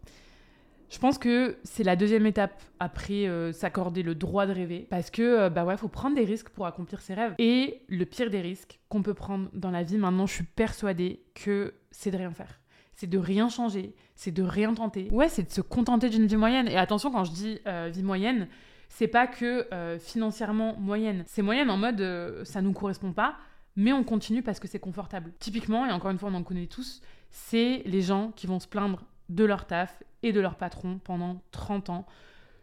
Je 0.88 0.99
pense 0.99 1.19
que 1.19 1.59
c'est 1.64 1.83
la 1.83 1.97
deuxième 1.97 2.26
étape 2.26 2.62
après 2.78 3.26
euh, 3.26 3.52
s'accorder 3.52 4.02
le 4.02 4.14
droit 4.14 4.47
de 4.47 4.52
rêver 4.52 4.87
parce 4.88 5.11
que 5.11 5.23
euh, 5.23 5.50
bah 5.50 5.64
ouais, 5.64 5.76
faut 5.76 5.88
prendre 5.88 6.14
des 6.14 6.25
risques 6.25 6.50
pour 6.50 6.66
accomplir 6.66 7.00
ses 7.00 7.14
rêves. 7.14 7.35
Et 7.38 7.83
le 7.88 8.05
pire 8.05 8.31
des 8.31 8.40
risques 8.40 8.78
qu'on 8.88 9.02
peut 9.02 9.14
prendre 9.14 9.49
dans 9.52 9.71
la 9.71 9.83
vie 9.83 9.99
maintenant, 9.99 10.26
je 10.26 10.35
suis 10.35 10.45
persuadée 10.45 11.23
que 11.35 11.75
c'est 11.90 12.11
de 12.11 12.16
rien 12.16 12.31
faire. 12.31 12.61
C'est 12.95 13.09
de 13.09 13.19
rien 13.19 13.49
changer, 13.49 13.95
c'est 14.14 14.31
de 14.31 14.43
rien 14.43 14.73
tenter. 14.73 15.09
Ouais, 15.11 15.28
c'est 15.28 15.43
de 15.43 15.50
se 15.50 15.61
contenter 15.61 16.09
d'une 16.09 16.26
vie 16.26 16.37
moyenne. 16.37 16.69
Et 16.69 16.78
attention, 16.78 17.11
quand 17.11 17.25
je 17.25 17.33
dis 17.33 17.59
euh, 17.66 17.90
vie 17.93 18.02
moyenne, 18.02 18.49
c'est 18.88 19.09
pas 19.09 19.26
que 19.26 19.66
financièrement 19.99 20.76
moyenne. 20.78 21.25
C'est 21.26 21.43
moyenne 21.43 21.69
en 21.71 21.76
mode 21.76 22.45
ça 22.45 22.62
nous 22.62 22.73
correspond 22.73 23.12
pas, 23.12 23.37
mais 23.75 23.93
on 23.93 24.05
continue 24.05 24.43
parce 24.43 24.61
que 24.61 24.69
c'est 24.69 24.78
confortable. 24.78 25.33
Typiquement, 25.40 25.85
et 25.87 25.90
encore 25.90 26.12
une 26.12 26.19
fois, 26.19 26.31
on 26.31 26.35
en 26.35 26.45
connaît 26.45 26.69
tous, 26.69 27.02
c'est 27.31 27.83
les 27.85 28.00
gens 28.00 28.33
qui 28.37 28.47
vont 28.47 28.61
se 28.61 28.69
plaindre 28.69 29.02
de 29.28 29.45
leur 29.45 29.66
taf 29.66 30.02
et 30.23 30.33
de 30.33 30.40
leur 30.40 30.56
patron 30.56 30.99
pendant 31.02 31.42
30 31.50 31.90
ans, 31.90 32.06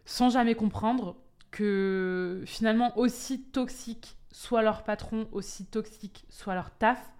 sans 0.04 0.30
jamais 0.30 0.54
comprendre 0.54 1.16
que 1.50 2.42
finalement, 2.46 2.96
aussi 2.98 3.42
toxique 3.42 4.16
soit 4.32 4.62
leur 4.62 4.82
patron, 4.82 5.28
aussi 5.32 5.64
toxique 5.66 6.24
soit 6.28 6.54
leur 6.54 6.70
taf, 6.70 7.12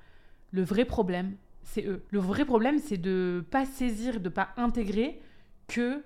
le 0.51 0.63
vrai 0.63 0.85
problème, 0.85 1.37
c'est 1.63 1.87
eux. 1.87 2.05
Le 2.11 2.19
vrai 2.19 2.45
problème, 2.45 2.79
c'est 2.79 2.97
de 2.97 3.45
pas 3.51 3.65
saisir, 3.65 4.21
de 4.21 4.29
pas 4.29 4.51
intégrer 4.57 5.21
que 5.69 6.03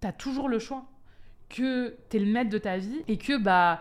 tu 0.00 0.06
as 0.06 0.12
toujours 0.12 0.48
le 0.48 0.58
choix, 0.58 0.84
que 1.48 1.96
tu 2.08 2.16
es 2.16 2.20
le 2.20 2.26
maître 2.30 2.50
de 2.50 2.58
ta 2.58 2.76
vie 2.76 3.02
et 3.08 3.18
que 3.18 3.38
bah 3.38 3.80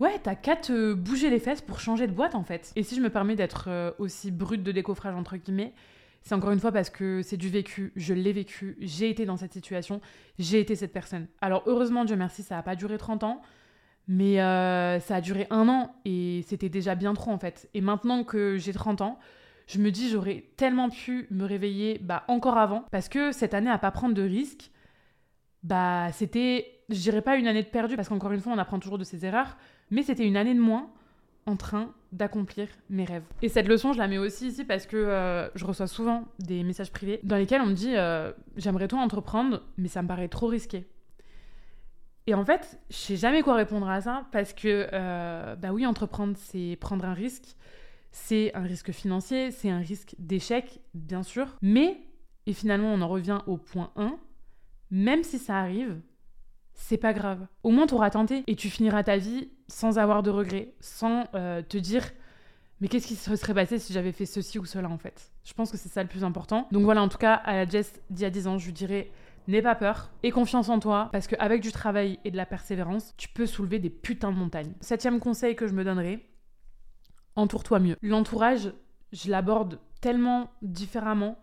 ouais, 0.00 0.18
t'as 0.22 0.34
qu'à 0.34 0.56
te 0.56 0.94
bouger 0.94 1.30
les 1.30 1.40
fesses 1.40 1.62
pour 1.62 1.80
changer 1.80 2.06
de 2.06 2.12
boîte 2.12 2.34
en 2.34 2.44
fait. 2.44 2.72
Et 2.76 2.82
si 2.82 2.94
je 2.96 3.00
me 3.00 3.10
permets 3.10 3.36
d'être 3.36 3.66
euh, 3.68 3.90
aussi 3.98 4.30
brute 4.30 4.62
de 4.62 4.72
décoffrage 4.72 5.14
entre 5.14 5.36
guillemets, 5.36 5.72
c'est 6.24 6.34
encore 6.34 6.52
une 6.52 6.60
fois 6.60 6.72
parce 6.72 6.88
que 6.88 7.20
c'est 7.22 7.36
du 7.36 7.50
vécu, 7.50 7.92
je 7.96 8.14
l'ai 8.14 8.32
vécu, 8.32 8.76
j'ai 8.80 9.10
été 9.10 9.26
dans 9.26 9.36
cette 9.36 9.52
situation, 9.52 10.00
j'ai 10.38 10.58
été 10.58 10.74
cette 10.74 10.92
personne. 10.92 11.28
Alors 11.42 11.62
heureusement, 11.66 12.06
Dieu 12.06 12.16
merci, 12.16 12.42
ça 12.42 12.56
n'a 12.56 12.62
pas 12.62 12.76
duré 12.76 12.96
30 12.96 13.24
ans, 13.24 13.42
mais 14.08 14.40
euh, 14.40 14.98
ça 15.00 15.16
a 15.16 15.20
duré 15.20 15.46
un 15.50 15.68
an 15.68 15.94
et 16.06 16.42
c'était 16.46 16.70
déjà 16.70 16.94
bien 16.94 17.12
trop 17.12 17.30
en 17.30 17.38
fait. 17.38 17.68
Et 17.74 17.82
maintenant 17.82 18.24
que 18.24 18.56
j'ai 18.56 18.72
30 18.72 19.02
ans, 19.02 19.18
je 19.66 19.78
me 19.78 19.90
dis 19.90 20.08
j'aurais 20.08 20.44
tellement 20.56 20.88
pu 20.88 21.26
me 21.30 21.44
réveiller 21.44 21.98
bah, 22.02 22.24
encore 22.28 22.56
avant 22.56 22.86
parce 22.90 23.10
que 23.10 23.30
cette 23.30 23.52
année 23.52 23.70
à 23.70 23.78
pas 23.78 23.90
prendre 23.90 24.14
de 24.14 24.22
risques, 24.22 24.70
bah 25.62 26.10
c'était, 26.12 26.80
je 26.88 27.00
dirais 27.00 27.22
pas 27.22 27.36
une 27.36 27.46
année 27.46 27.62
de 27.62 27.68
perdu 27.68 27.96
parce 27.96 28.08
qu'encore 28.08 28.32
une 28.32 28.40
fois 28.40 28.54
on 28.54 28.58
apprend 28.58 28.78
toujours 28.78 28.98
de 28.98 29.04
ses 29.04 29.26
erreurs, 29.26 29.58
mais 29.90 30.02
c'était 30.02 30.26
une 30.26 30.38
année 30.38 30.54
de 30.54 30.60
moins 30.60 30.90
en 31.46 31.56
train 31.56 31.92
d'accomplir 32.12 32.68
mes 32.90 33.04
rêves. 33.04 33.24
Et 33.42 33.48
cette 33.48 33.68
leçon, 33.68 33.92
je 33.92 33.98
la 33.98 34.08
mets 34.08 34.18
aussi 34.18 34.48
ici 34.48 34.64
parce 34.64 34.86
que 34.86 34.96
euh, 34.96 35.48
je 35.54 35.64
reçois 35.64 35.86
souvent 35.86 36.24
des 36.38 36.62
messages 36.62 36.92
privés 36.92 37.20
dans 37.22 37.36
lesquels 37.36 37.60
on 37.60 37.66
me 37.66 37.74
dit 37.74 37.94
euh, 37.96 38.32
j'aimerais 38.56 38.88
tout 38.88 38.96
entreprendre, 38.96 39.62
mais 39.76 39.88
ça 39.88 40.02
me 40.02 40.08
paraît 40.08 40.28
trop 40.28 40.46
risqué. 40.46 40.86
Et 42.26 42.34
en 42.34 42.44
fait, 42.44 42.78
je 42.88 42.96
sais 42.96 43.16
jamais 43.16 43.42
quoi 43.42 43.54
répondre 43.54 43.88
à 43.88 44.00
ça 44.00 44.26
parce 44.32 44.54
que, 44.54 44.88
euh, 44.92 45.56
bah 45.56 45.72
oui, 45.72 45.84
entreprendre, 45.84 46.34
c'est 46.38 46.76
prendre 46.80 47.04
un 47.04 47.12
risque. 47.12 47.56
C'est 48.12 48.54
un 48.54 48.62
risque 48.62 48.92
financier, 48.92 49.50
c'est 49.50 49.70
un 49.70 49.80
risque 49.80 50.14
d'échec, 50.18 50.80
bien 50.94 51.22
sûr. 51.22 51.48
Mais, 51.60 52.00
et 52.46 52.52
finalement, 52.52 52.94
on 52.94 53.00
en 53.02 53.08
revient 53.08 53.40
au 53.46 53.56
point 53.56 53.90
1, 53.96 54.16
même 54.90 55.24
si 55.24 55.38
ça 55.38 55.58
arrive, 55.58 56.00
c'est 56.72 56.96
pas 56.96 57.12
grave. 57.12 57.46
Au 57.62 57.70
moins, 57.70 57.86
tu 57.86 57.94
auras 57.94 58.10
tenté 58.10 58.44
et 58.46 58.56
tu 58.56 58.70
finiras 58.70 59.02
ta 59.02 59.16
vie 59.16 59.48
sans 59.68 59.98
avoir 59.98 60.22
de 60.22 60.30
regrets, 60.30 60.72
sans 60.80 61.24
euh, 61.34 61.62
te 61.62 61.78
dire 61.78 62.04
mais 62.80 62.88
qu'est-ce 62.88 63.06
qui 63.06 63.14
se 63.14 63.34
serait 63.36 63.54
passé 63.54 63.78
si 63.78 63.92
j'avais 63.92 64.12
fait 64.12 64.26
ceci 64.26 64.58
ou 64.58 64.64
cela 64.64 64.90
en 64.90 64.98
fait? 64.98 65.32
Je 65.44 65.54
pense 65.54 65.70
que 65.70 65.76
c'est 65.76 65.88
ça 65.88 66.02
le 66.02 66.08
plus 66.08 66.24
important. 66.24 66.68
Donc 66.72 66.82
voilà, 66.82 67.02
en 67.02 67.08
tout 67.08 67.18
cas, 67.18 67.34
à 67.34 67.54
la 67.54 67.66
Jess 67.66 68.00
d'il 68.10 68.22
y 68.22 68.26
a 68.26 68.30
10 68.30 68.46
ans, 68.46 68.58
je 68.58 68.66
lui 68.66 68.72
dirais 68.72 69.10
n'aie 69.46 69.62
pas 69.62 69.74
peur 69.74 70.10
et 70.22 70.30
confiance 70.30 70.68
en 70.68 70.78
toi 70.80 71.08
parce 71.12 71.26
qu'avec 71.26 71.60
du 71.60 71.70
travail 71.70 72.18
et 72.24 72.30
de 72.30 72.36
la 72.36 72.46
persévérance, 72.46 73.14
tu 73.16 73.28
peux 73.28 73.46
soulever 73.46 73.78
des 73.78 73.90
putains 73.90 74.32
de 74.32 74.36
montagnes. 74.36 74.72
Septième 74.80 75.20
conseil 75.20 75.54
que 75.54 75.66
je 75.66 75.74
me 75.74 75.84
donnerais, 75.84 76.26
entoure-toi 77.36 77.78
mieux. 77.78 77.96
L'entourage, 78.02 78.72
je 79.12 79.30
l'aborde 79.30 79.78
tellement 80.00 80.50
différemment 80.62 81.38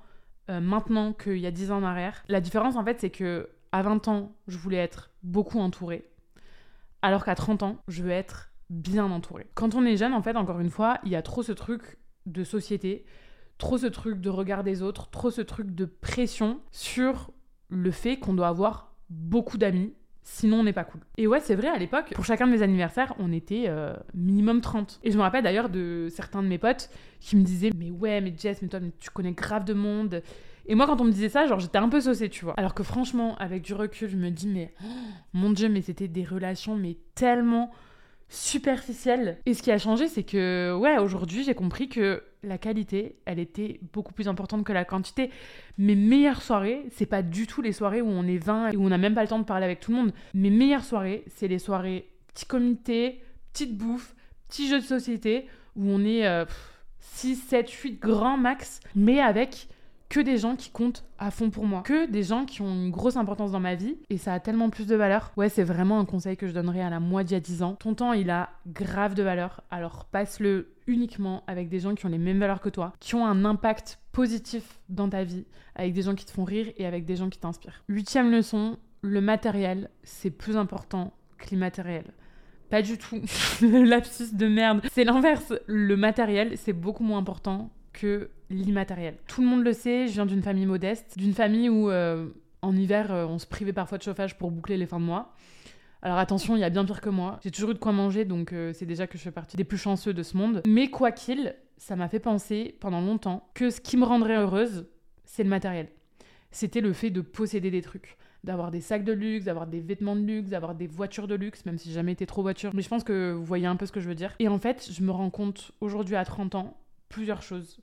euh, 0.50 0.60
maintenant 0.60 1.14
qu'il 1.14 1.38
y 1.38 1.48
a 1.48 1.52
10 1.52 1.72
ans 1.72 1.78
en 1.78 1.84
arrière. 1.84 2.24
La 2.28 2.42
différence 2.42 2.76
en 2.76 2.84
fait, 2.84 3.00
c'est 3.00 3.10
que 3.10 3.50
à 3.72 3.82
20 3.84 4.08
ans, 4.10 4.36
je 4.48 4.58
voulais 4.58 4.78
être 4.78 5.12
beaucoup 5.24 5.60
entourée, 5.60 6.11
alors 7.02 7.26
qu'à 7.26 7.36
30 7.36 7.64
ans, 7.64 7.78
je 7.88 8.04
veux 8.04 8.12
être 8.12 8.52
bien 8.70 9.10
entourée. 9.12 9.48
Quand 9.54 9.76
on 9.76 9.86
est 9.86 9.98
jeune, 9.98 10.14
en 10.14 10.22
fait, 10.22 10.36
encore 10.36 10.60
une 10.60 10.70
fois, 10.70 11.00
il 11.04 11.12
y 11.12 11.16
a 11.16 11.22
trop 11.22 11.44
ce 11.44 11.52
truc 11.52 11.98
de 12.26 12.44
société, 12.44 13.06
trop 13.58 13.78
ce 13.78 13.88
truc 13.88 14.22
de 14.22 14.30
regard 14.30 14.64
des 14.64 14.82
autres, 14.82 15.10
trop 15.10 15.30
ce 15.30 15.42
truc 15.42 15.76
de 15.76 15.86
pression 15.86 16.62
sur 16.72 17.32
le 17.70 17.92
fait 17.92 18.18
qu'on 18.18 18.34
doit 18.34 18.48
avoir 18.48 18.96
beaucoup 19.10 19.58
d'amis, 19.58 19.94
sinon 20.24 20.60
on 20.60 20.64
n'est 20.64 20.74
pas 20.74 20.84
cool. 20.84 21.02
Et 21.18 21.28
ouais, 21.28 21.40
c'est 21.40 21.56
vrai, 21.56 21.68
à 21.68 21.78
l'époque, 21.78 22.12
pour 22.14 22.26
chacun 22.26 22.48
de 22.48 22.52
mes 22.52 22.62
anniversaires, 22.62 23.14
on 23.20 23.32
était 23.32 23.66
euh, 23.68 23.94
minimum 24.14 24.62
30. 24.62 25.00
Et 25.04 25.12
je 25.12 25.18
me 25.18 25.22
rappelle 25.22 25.44
d'ailleurs 25.44 25.70
de 25.70 26.08
certains 26.10 26.44
de 26.44 26.48
mes 26.48 26.58
potes 26.58 26.90
qui 27.20 27.36
me 27.36 27.44
disaient 27.44 27.72
Mais 27.78 27.92
ouais, 27.92 28.22
mais 28.22 28.34
Jess, 28.38 28.62
mais 28.62 28.68
toi, 28.68 28.80
tu 29.00 29.10
connais 29.10 29.32
grave 29.32 29.66
de 29.66 29.74
monde. 29.74 30.22
Et 30.68 30.76
moi, 30.76 30.86
quand 30.86 31.02
on 31.02 31.06
me 31.06 31.12
disait 31.12 31.30
ça, 31.30 31.48
genre, 31.48 31.60
j'étais 31.60 31.80
un 31.80 31.90
peu 31.90 32.02
saucée, 32.02 32.30
tu 32.30 32.46
vois. 32.46 32.54
Alors 32.56 32.74
que 32.74 32.84
franchement, 32.84 33.36
avec 33.38 33.64
du 33.64 33.74
recul, 33.74 34.10
je 34.10 34.18
me 34.18 34.30
dis, 34.30 34.48
mais 34.48 34.74
oh, 34.84 34.88
mon 35.34 35.52
Dieu, 35.52 35.70
mais 35.70 35.82
c'était 35.82 36.08
des 36.08 36.24
relations, 36.24 36.76
mais 36.76 36.98
tellement 37.16 37.72
superficielles. 38.32 39.38
Et 39.46 39.54
ce 39.54 39.62
qui 39.62 39.72
a 39.72 39.78
changé, 39.78 40.08
c'est 40.08 40.24
que, 40.24 40.74
ouais, 40.74 40.98
aujourd'hui, 40.98 41.44
j'ai 41.44 41.54
compris 41.54 41.90
que 41.90 42.24
la 42.44 42.58
qualité, 42.58 43.18
elle 43.26 43.40
était 43.40 43.80
beaucoup 43.94 44.14
plus 44.14 44.28
importante 44.28 44.64
que 44.64 44.72
la 44.72 44.86
quantité. 44.86 45.30
Mes 45.78 45.96
meilleures 45.96 46.42
soirées, 46.42 46.86
c'est 46.92 47.06
pas 47.06 47.22
du 47.22 47.46
tout 47.46 47.62
les 47.62 47.74
soirées 47.74 48.02
où 48.02 48.08
on 48.08 48.26
est 48.26 48.38
20 48.38 48.70
et 48.70 48.78
où 48.78 48.86
on 48.86 48.90
n'a 48.90 48.98
même 48.98 49.14
pas 49.14 49.22
le 49.22 49.28
temps 49.28 49.40
de 49.40 49.44
parler 49.44 49.66
avec 49.66 49.82
tout 49.82 49.92
le 49.92 49.98
monde. 49.98 50.14
Mes 50.34 50.50
meilleures 50.50 50.86
soirées, 50.86 51.26
c'est 51.28 51.50
les 51.50 51.60
soirées 51.60 52.08
petit 52.34 52.46
comité, 52.46 53.22
petite 53.52 53.78
bouffe, 53.78 54.16
petit 54.48 54.70
jeu 54.70 54.80
de 54.80 54.86
société, 54.86 55.48
où 55.76 55.90
on 55.90 56.04
est 56.06 56.26
6, 57.00 57.36
7, 57.36 57.70
8 57.70 58.00
grands 58.00 58.38
max, 58.38 58.80
mais 58.96 59.20
avec 59.20 59.68
que 60.12 60.20
des 60.20 60.38
gens 60.38 60.58
qui 60.58 60.72
comptent 60.72 61.06
à 61.20 61.32
fond 61.32 61.50
pour 61.50 61.66
moi, 61.66 61.84
que 61.84 62.06
des 62.06 62.24
gens 62.24 62.44
qui 62.44 62.62
ont 62.62 62.70
une 62.70 62.92
grosse 62.92 63.16
importance 63.16 63.54
dans 63.54 63.62
ma 63.62 63.76
vie 63.76 63.96
et 64.10 64.18
ça 64.18 64.34
a 64.34 64.42
tellement 64.42 64.70
plus 64.70 64.86
de 64.86 64.96
valeur. 64.98 65.32
Ouais, 65.38 65.48
c'est 65.48 65.64
vraiment 65.64 66.02
un 66.02 66.06
conseil 66.06 66.36
que 66.36 66.48
je 66.48 66.52
donnerais 66.52 66.82
à 66.82 66.90
la 66.90 67.00
moi 67.00 67.24
d'il 67.24 67.32
y 67.32 67.38
a 67.38 67.40
10 67.40 67.64
ans. 67.64 67.76
Ton 67.80 67.94
temps, 67.94 68.12
il 68.12 68.30
a 68.30 68.50
grave 68.68 69.14
de 69.14 69.24
valeur, 69.24 69.64
alors 69.72 70.04
passe-le 70.04 70.74
uniquement 70.86 71.44
avec 71.48 71.70
des 71.70 71.80
gens 71.80 71.96
qui 71.96 72.06
ont 72.06 72.10
les 72.10 72.18
mêmes 72.18 72.40
valeurs 72.40 72.60
que 72.60 72.68
toi, 72.68 72.92
qui 73.00 73.16
ont 73.16 73.26
un 73.26 73.46
impact 73.46 74.00
positif 74.12 74.82
dans 74.90 75.08
ta 75.08 75.24
vie, 75.24 75.46
avec 75.76 75.94
des 75.94 76.02
gens 76.02 76.14
qui 76.14 76.26
te 76.26 76.32
font 76.32 76.44
rire 76.44 76.68
et 76.76 76.86
avec 76.86 77.06
des 77.06 77.16
gens 77.16 77.30
qui 77.30 77.40
t'inspirent. 77.40 77.82
Huitième 77.88 78.32
leçon, 78.32 78.78
le 79.04 79.22
matériel, 79.22 79.90
c'est 80.04 80.30
plus 80.30 80.58
important 80.58 81.14
que 81.38 81.52
l'immatériel. 81.52 82.04
Pas 82.70 82.82
du 82.82 82.98
tout. 82.98 83.22
Lapsus 83.62 84.34
de 84.34 84.48
merde. 84.48 84.82
C'est 84.92 85.06
l'inverse. 85.06 85.54
Le 85.68 85.96
matériel, 85.96 86.58
c'est 86.58 86.74
beaucoup 86.74 87.04
moins 87.04 87.20
important 87.20 87.70
que 87.94 88.30
l'immatériel. 88.50 89.18
Tout 89.28 89.42
le 89.42 89.48
monde 89.48 89.64
le 89.64 89.74
sait, 89.74 90.08
je 90.08 90.14
viens 90.14 90.26
d'une 90.26 90.42
famille 90.42 90.66
modeste, 90.66 91.18
d'une 91.18 91.34
famille 91.34 91.70
où 91.70 91.90
euh, 91.90 92.28
en 92.62 92.76
hiver, 92.76 93.12
euh, 93.12 93.26
on 93.26 93.40
se 93.40 93.46
privait 93.46 93.74
parfois 93.74 93.98
de 93.98 94.04
chauffage 94.04 94.38
pour 94.38 94.52
boucler 94.52 94.78
les 94.78 94.86
fins 94.86 95.00
de 95.00 95.06
mois. 95.06 95.34
Alors 96.02 96.18
attention, 96.18 96.56
il 96.56 96.60
y 96.60 96.64
a 96.64 96.70
bien 96.70 96.84
pire 96.84 97.02
que 97.02 97.10
moi. 97.10 97.40
J'ai 97.44 97.52
toujours 97.52 97.72
eu 97.72 97.74
de 97.74 97.80
quoi 97.80 97.92
manger, 97.92 98.26
donc 98.26 98.54
euh, 98.54 98.74
c'est 98.74 98.86
déjà 98.86 99.08
que 99.08 99.18
je 99.18 99.24
fais 99.24 99.32
partie 99.32 99.56
des 99.56 99.64
plus 99.64 99.78
chanceux 99.78 100.14
de 100.14 100.24
ce 100.24 100.36
monde. 100.36 100.62
Mais 100.68 100.90
quoi 100.90 101.12
qu'il, 101.12 101.56
ça 101.78 101.96
m'a 101.96 102.10
fait 102.10 102.20
penser 102.20 102.76
pendant 102.80 103.02
longtemps 103.02 103.50
que 103.54 103.70
ce 103.70 103.80
qui 103.80 103.98
me 103.98 104.06
rendrait 104.06 104.38
heureuse, 104.38 104.88
c'est 105.26 105.44
le 105.44 105.50
matériel. 105.50 105.90
C'était 106.50 106.82
le 106.82 106.92
fait 106.94 107.12
de 107.12 107.22
posséder 107.22 107.72
des 107.72 107.82
trucs 107.82 108.18
d'avoir 108.44 108.72
des 108.72 108.82
sacs 108.82 109.04
de 109.04 109.14
luxe, 109.14 109.46
d'avoir 109.46 109.68
des 109.68 109.80
vêtements 109.80 110.16
de 110.16 110.22
luxe, 110.22 110.50
d'avoir 110.50 110.76
des 110.76 110.88
voitures 110.88 111.28
de 111.28 111.36
luxe, 111.36 111.66
même 111.66 111.78
si 111.78 111.90
j'ai 111.90 111.96
jamais 111.96 112.14
été 112.14 112.26
trop 112.26 112.42
voiture. 112.42 112.72
Mais 112.74 112.82
je 112.82 112.90
pense 112.90 113.04
que 113.04 113.32
vous 113.32 113.46
voyez 113.46 113.68
un 113.68 113.76
peu 113.76 113.86
ce 113.86 113.92
que 113.92 114.00
je 114.00 114.08
veux 114.08 114.16
dire. 114.16 114.34
Et 114.40 114.48
en 114.48 114.58
fait, 114.58 114.90
je 114.92 115.04
me 115.04 115.12
rends 115.12 115.30
compte 115.30 115.72
aujourd'hui 115.80 116.16
à 116.16 116.26
30 116.26 116.56
ans 116.56 116.78
plusieurs 117.12 117.44
choses. 117.44 117.80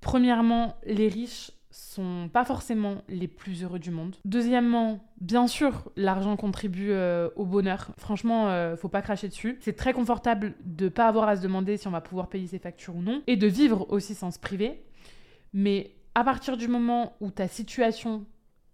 Premièrement, 0.00 0.76
les 0.84 1.08
riches 1.08 1.50
sont 1.70 2.28
pas 2.32 2.44
forcément 2.44 3.02
les 3.08 3.26
plus 3.26 3.64
heureux 3.64 3.80
du 3.80 3.90
monde. 3.90 4.16
Deuxièmement, 4.24 5.00
bien 5.20 5.48
sûr, 5.48 5.90
l'argent 5.96 6.36
contribue 6.36 6.90
euh, 6.90 7.30
au 7.34 7.44
bonheur. 7.44 7.90
Franchement, 7.98 8.48
euh, 8.48 8.76
faut 8.76 8.88
pas 8.88 9.02
cracher 9.02 9.28
dessus. 9.28 9.58
C'est 9.60 9.74
très 9.74 9.92
confortable 9.92 10.54
de 10.64 10.88
pas 10.88 11.08
avoir 11.08 11.28
à 11.28 11.36
se 11.36 11.42
demander 11.42 11.76
si 11.76 11.88
on 11.88 11.90
va 11.90 12.00
pouvoir 12.00 12.28
payer 12.28 12.46
ses 12.46 12.60
factures 12.60 12.94
ou 12.94 13.02
non 13.02 13.22
et 13.26 13.36
de 13.36 13.46
vivre 13.48 13.90
aussi 13.90 14.14
sans 14.14 14.30
se 14.30 14.38
priver. 14.38 14.84
Mais 15.52 15.96
à 16.14 16.22
partir 16.22 16.56
du 16.56 16.68
moment 16.68 17.16
où 17.20 17.30
ta 17.30 17.48
situation 17.48 18.24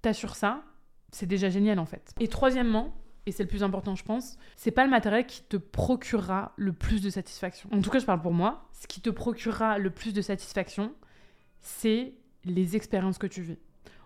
t'assure 0.03 0.37
ça, 0.37 0.63
c'est 1.11 1.27
déjà 1.27 1.49
génial 1.49 1.79
en 1.79 1.87
fait. 1.87 2.13
Et 2.21 2.29
troisièmement, 2.29 2.93
et 3.27 3.33
c'est 3.33 3.43
le 3.43 3.49
plus 3.49 3.63
important 3.63 3.95
je 3.95 4.05
pense, 4.05 4.39
c'est 4.57 4.71
pas 4.71 4.85
le 4.85 4.91
matériel 4.91 5.27
qui 5.27 5.43
te 5.43 5.57
procurera 5.57 6.53
le 6.57 6.73
plus 6.73 7.03
de 7.03 7.11
satisfaction. 7.11 7.69
En 7.73 7.81
tout 7.81 7.91
cas, 7.91 7.99
je 7.99 8.07
parle 8.07 8.23
pour 8.23 8.33
moi, 8.33 8.69
ce 8.73 8.87
qui 8.87 9.01
te 9.01 9.11
procurera 9.11 9.79
le 9.79 9.91
plus 9.91 10.13
de 10.13 10.23
satisfaction, 10.23 10.93
c'est 11.61 12.15
les 12.45 12.77
expériences 12.77 13.19
que 13.19 13.27
tu 13.27 13.43
vis. 13.43 13.59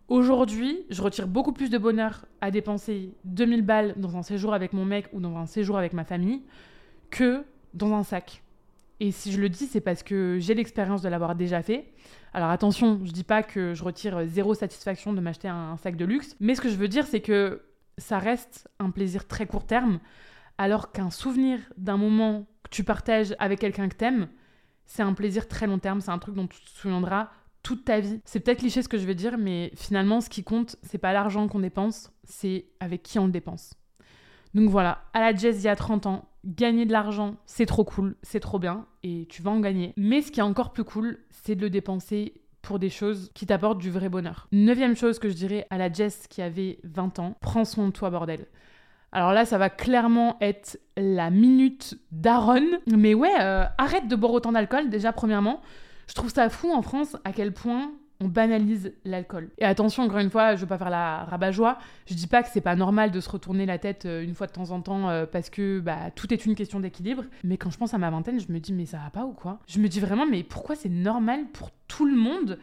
Aujourd'hui, 0.08 0.84
je 0.90 1.00
retire 1.00 1.26
beaucoup 1.26 1.52
plus 1.52 1.70
de 1.70 1.78
bonheur 1.78 2.26
à 2.40 2.50
dépenser 2.50 3.14
2000 3.24 3.62
balles 3.62 3.94
dans 3.96 4.16
un 4.16 4.22
séjour 4.22 4.52
avec 4.52 4.72
mon 4.74 4.84
mec 4.84 5.08
ou 5.12 5.20
dans 5.20 5.36
un 5.36 5.46
séjour 5.46 5.78
avec 5.78 5.94
ma 5.94 6.04
famille 6.04 6.42
que 7.10 7.44
dans 7.72 7.94
un 7.94 8.02
sac. 8.02 8.42
Et 9.00 9.10
si 9.10 9.32
je 9.32 9.40
le 9.40 9.48
dis, 9.48 9.66
c'est 9.66 9.80
parce 9.80 10.02
que 10.02 10.38
j'ai 10.40 10.54
l'expérience 10.54 11.02
de 11.02 11.08
l'avoir 11.08 11.34
déjà 11.34 11.62
fait. 11.62 11.92
Alors 12.32 12.50
attention, 12.50 13.00
je 13.04 13.12
dis 13.12 13.24
pas 13.24 13.42
que 13.42 13.72
je 13.74 13.82
retire 13.82 14.26
zéro 14.26 14.54
satisfaction 14.54 15.12
de 15.12 15.20
m'acheter 15.20 15.48
un 15.48 15.76
sac 15.78 15.96
de 15.96 16.04
luxe, 16.04 16.36
mais 16.38 16.54
ce 16.54 16.60
que 16.60 16.68
je 16.68 16.76
veux 16.76 16.88
dire, 16.88 17.06
c'est 17.06 17.20
que 17.20 17.62
ça 17.98 18.18
reste 18.18 18.68
un 18.78 18.90
plaisir 18.90 19.26
très 19.26 19.46
court 19.46 19.66
terme, 19.66 20.00
alors 20.58 20.92
qu'un 20.92 21.10
souvenir 21.10 21.58
d'un 21.76 21.96
moment 21.96 22.46
que 22.62 22.70
tu 22.70 22.84
partages 22.84 23.34
avec 23.38 23.60
quelqu'un 23.60 23.88
que 23.88 23.96
t'aimes, 23.96 24.28
c'est 24.86 25.02
un 25.02 25.14
plaisir 25.14 25.48
très 25.48 25.66
long 25.66 25.78
terme, 25.78 26.00
c'est 26.00 26.10
un 26.10 26.18
truc 26.18 26.34
dont 26.34 26.46
tu 26.46 26.60
te 26.60 26.68
souviendras 26.70 27.30
toute 27.62 27.84
ta 27.84 28.00
vie. 28.00 28.20
C'est 28.24 28.40
peut-être 28.40 28.58
cliché 28.58 28.82
ce 28.82 28.88
que 28.88 28.98
je 28.98 29.06
vais 29.06 29.14
dire, 29.14 29.38
mais 29.38 29.72
finalement, 29.74 30.20
ce 30.20 30.28
qui 30.28 30.44
compte, 30.44 30.76
c'est 30.82 30.98
pas 30.98 31.12
l'argent 31.12 31.48
qu'on 31.48 31.60
dépense, 31.60 32.12
c'est 32.24 32.66
avec 32.80 33.02
qui 33.02 33.18
on 33.18 33.26
le 33.26 33.32
dépense. 33.32 33.74
Donc 34.52 34.68
voilà, 34.68 35.04
à 35.12 35.20
la 35.20 35.34
jazz 35.34 35.62
il 35.62 35.64
y 35.64 35.68
a 35.68 35.74
30 35.74 36.06
ans, 36.06 36.28
gagner 36.44 36.86
de 36.86 36.92
l'argent, 36.92 37.36
c'est 37.46 37.66
trop 37.66 37.84
cool, 37.84 38.16
c'est 38.22 38.38
trop 38.38 38.58
bien, 38.58 38.86
et 39.02 39.26
tu 39.28 39.42
vas 39.42 39.50
en 39.50 39.60
gagner. 39.60 39.92
Mais 39.96 40.22
ce 40.22 40.30
qui 40.30 40.40
est 40.40 40.44
encore 40.44 40.72
plus 40.72 40.84
cool, 40.84 41.18
c'est 41.30 41.56
de 41.56 41.62
le 41.62 41.70
dépenser 41.70 42.34
pour 42.64 42.78
des 42.78 42.90
choses 42.90 43.30
qui 43.34 43.46
t'apportent 43.46 43.78
du 43.78 43.90
vrai 43.90 44.08
bonheur. 44.08 44.48
Neuvième 44.50 44.96
chose 44.96 45.18
que 45.18 45.28
je 45.28 45.34
dirais 45.34 45.66
à 45.70 45.78
la 45.78 45.92
Jess 45.92 46.26
qui 46.28 46.42
avait 46.42 46.78
20 46.82 47.18
ans, 47.20 47.36
prends 47.40 47.64
soin 47.64 47.86
de 47.86 47.92
toi, 47.92 48.10
bordel. 48.10 48.46
Alors 49.12 49.32
là, 49.32 49.44
ça 49.44 49.58
va 49.58 49.70
clairement 49.70 50.36
être 50.40 50.78
la 50.96 51.30
minute 51.30 51.96
d'Aaron. 52.10 52.64
Mais 52.88 53.14
ouais, 53.14 53.32
euh, 53.40 53.64
arrête 53.78 54.08
de 54.08 54.16
boire 54.16 54.32
autant 54.32 54.50
d'alcool, 54.50 54.90
déjà, 54.90 55.12
premièrement. 55.12 55.60
Je 56.08 56.14
trouve 56.14 56.32
ça 56.32 56.48
fou 56.48 56.72
en 56.72 56.82
France 56.82 57.16
à 57.24 57.32
quel 57.32 57.52
point 57.52 57.92
on 58.20 58.28
banalise 58.28 58.92
l'alcool. 59.04 59.50
Et 59.58 59.64
attention, 59.64 60.04
encore 60.04 60.18
une 60.18 60.30
fois, 60.30 60.54
je 60.54 60.60
veux 60.60 60.66
pas 60.66 60.78
faire 60.78 60.90
la 60.90 61.24
rabat-joie. 61.24 61.78
Je 62.06 62.14
dis 62.14 62.26
pas 62.26 62.42
que 62.42 62.48
c'est 62.52 62.60
pas 62.60 62.76
normal 62.76 63.10
de 63.10 63.20
se 63.20 63.28
retourner 63.28 63.66
la 63.66 63.78
tête 63.78 64.06
euh, 64.06 64.22
une 64.22 64.34
fois 64.34 64.46
de 64.46 64.52
temps 64.52 64.70
en 64.70 64.80
temps 64.80 65.08
euh, 65.08 65.26
parce 65.26 65.50
que 65.50 65.80
bah, 65.80 66.10
tout 66.14 66.32
est 66.32 66.46
une 66.46 66.54
question 66.54 66.80
d'équilibre. 66.80 67.24
Mais 67.42 67.56
quand 67.56 67.70
je 67.70 67.78
pense 67.78 67.92
à 67.92 67.98
ma 67.98 68.10
vingtaine, 68.10 68.40
je 68.40 68.52
me 68.52 68.60
dis, 68.60 68.72
mais 68.72 68.86
ça 68.86 68.98
va 68.98 69.10
pas 69.10 69.24
ou 69.24 69.32
quoi? 69.32 69.58
Je 69.66 69.80
me 69.80 69.88
dis 69.88 70.00
vraiment, 70.00 70.26
mais 70.26 70.42
pourquoi 70.42 70.76
c'est 70.76 70.88
normal 70.88 71.40
pour 71.52 71.70
tout 71.88 72.06
le 72.06 72.16
monde 72.16 72.58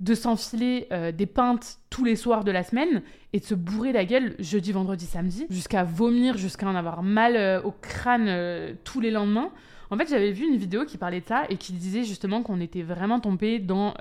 de 0.00 0.14
s'enfiler 0.14 0.88
euh, 0.92 1.12
des 1.12 1.26
pintes 1.26 1.78
tous 1.88 2.04
les 2.04 2.16
soirs 2.16 2.44
de 2.44 2.50
la 2.50 2.62
semaine 2.62 3.02
et 3.32 3.40
de 3.40 3.44
se 3.44 3.54
bourrer 3.54 3.92
la 3.92 4.04
gueule 4.04 4.34
jeudi, 4.38 4.72
vendredi, 4.72 5.06
samedi, 5.06 5.46
jusqu'à 5.50 5.84
vomir, 5.84 6.36
jusqu'à 6.36 6.66
en 6.66 6.74
avoir 6.74 7.02
mal 7.02 7.62
au 7.64 7.70
crâne 7.70 8.76
tous 8.84 9.00
les 9.00 9.10
lendemains? 9.10 9.50
En 9.90 9.96
fait, 9.96 10.08
j'avais 10.08 10.32
vu 10.32 10.44
une 10.44 10.56
vidéo 10.56 10.84
qui 10.84 10.98
parlait 10.98 11.20
de 11.20 11.26
ça 11.26 11.44
et 11.48 11.56
qui 11.56 11.72
disait 11.72 12.02
justement 12.02 12.42
qu'on 12.42 12.60
était 12.60 12.82
vraiment 12.82 13.20
tombé 13.20 13.58
dans 13.58 13.94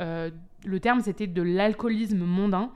le 0.65 0.80
terme 0.80 1.01
c'était 1.01 1.28
de 1.28 1.41
l'alcoolisme 1.41 2.23
mondain. 2.23 2.71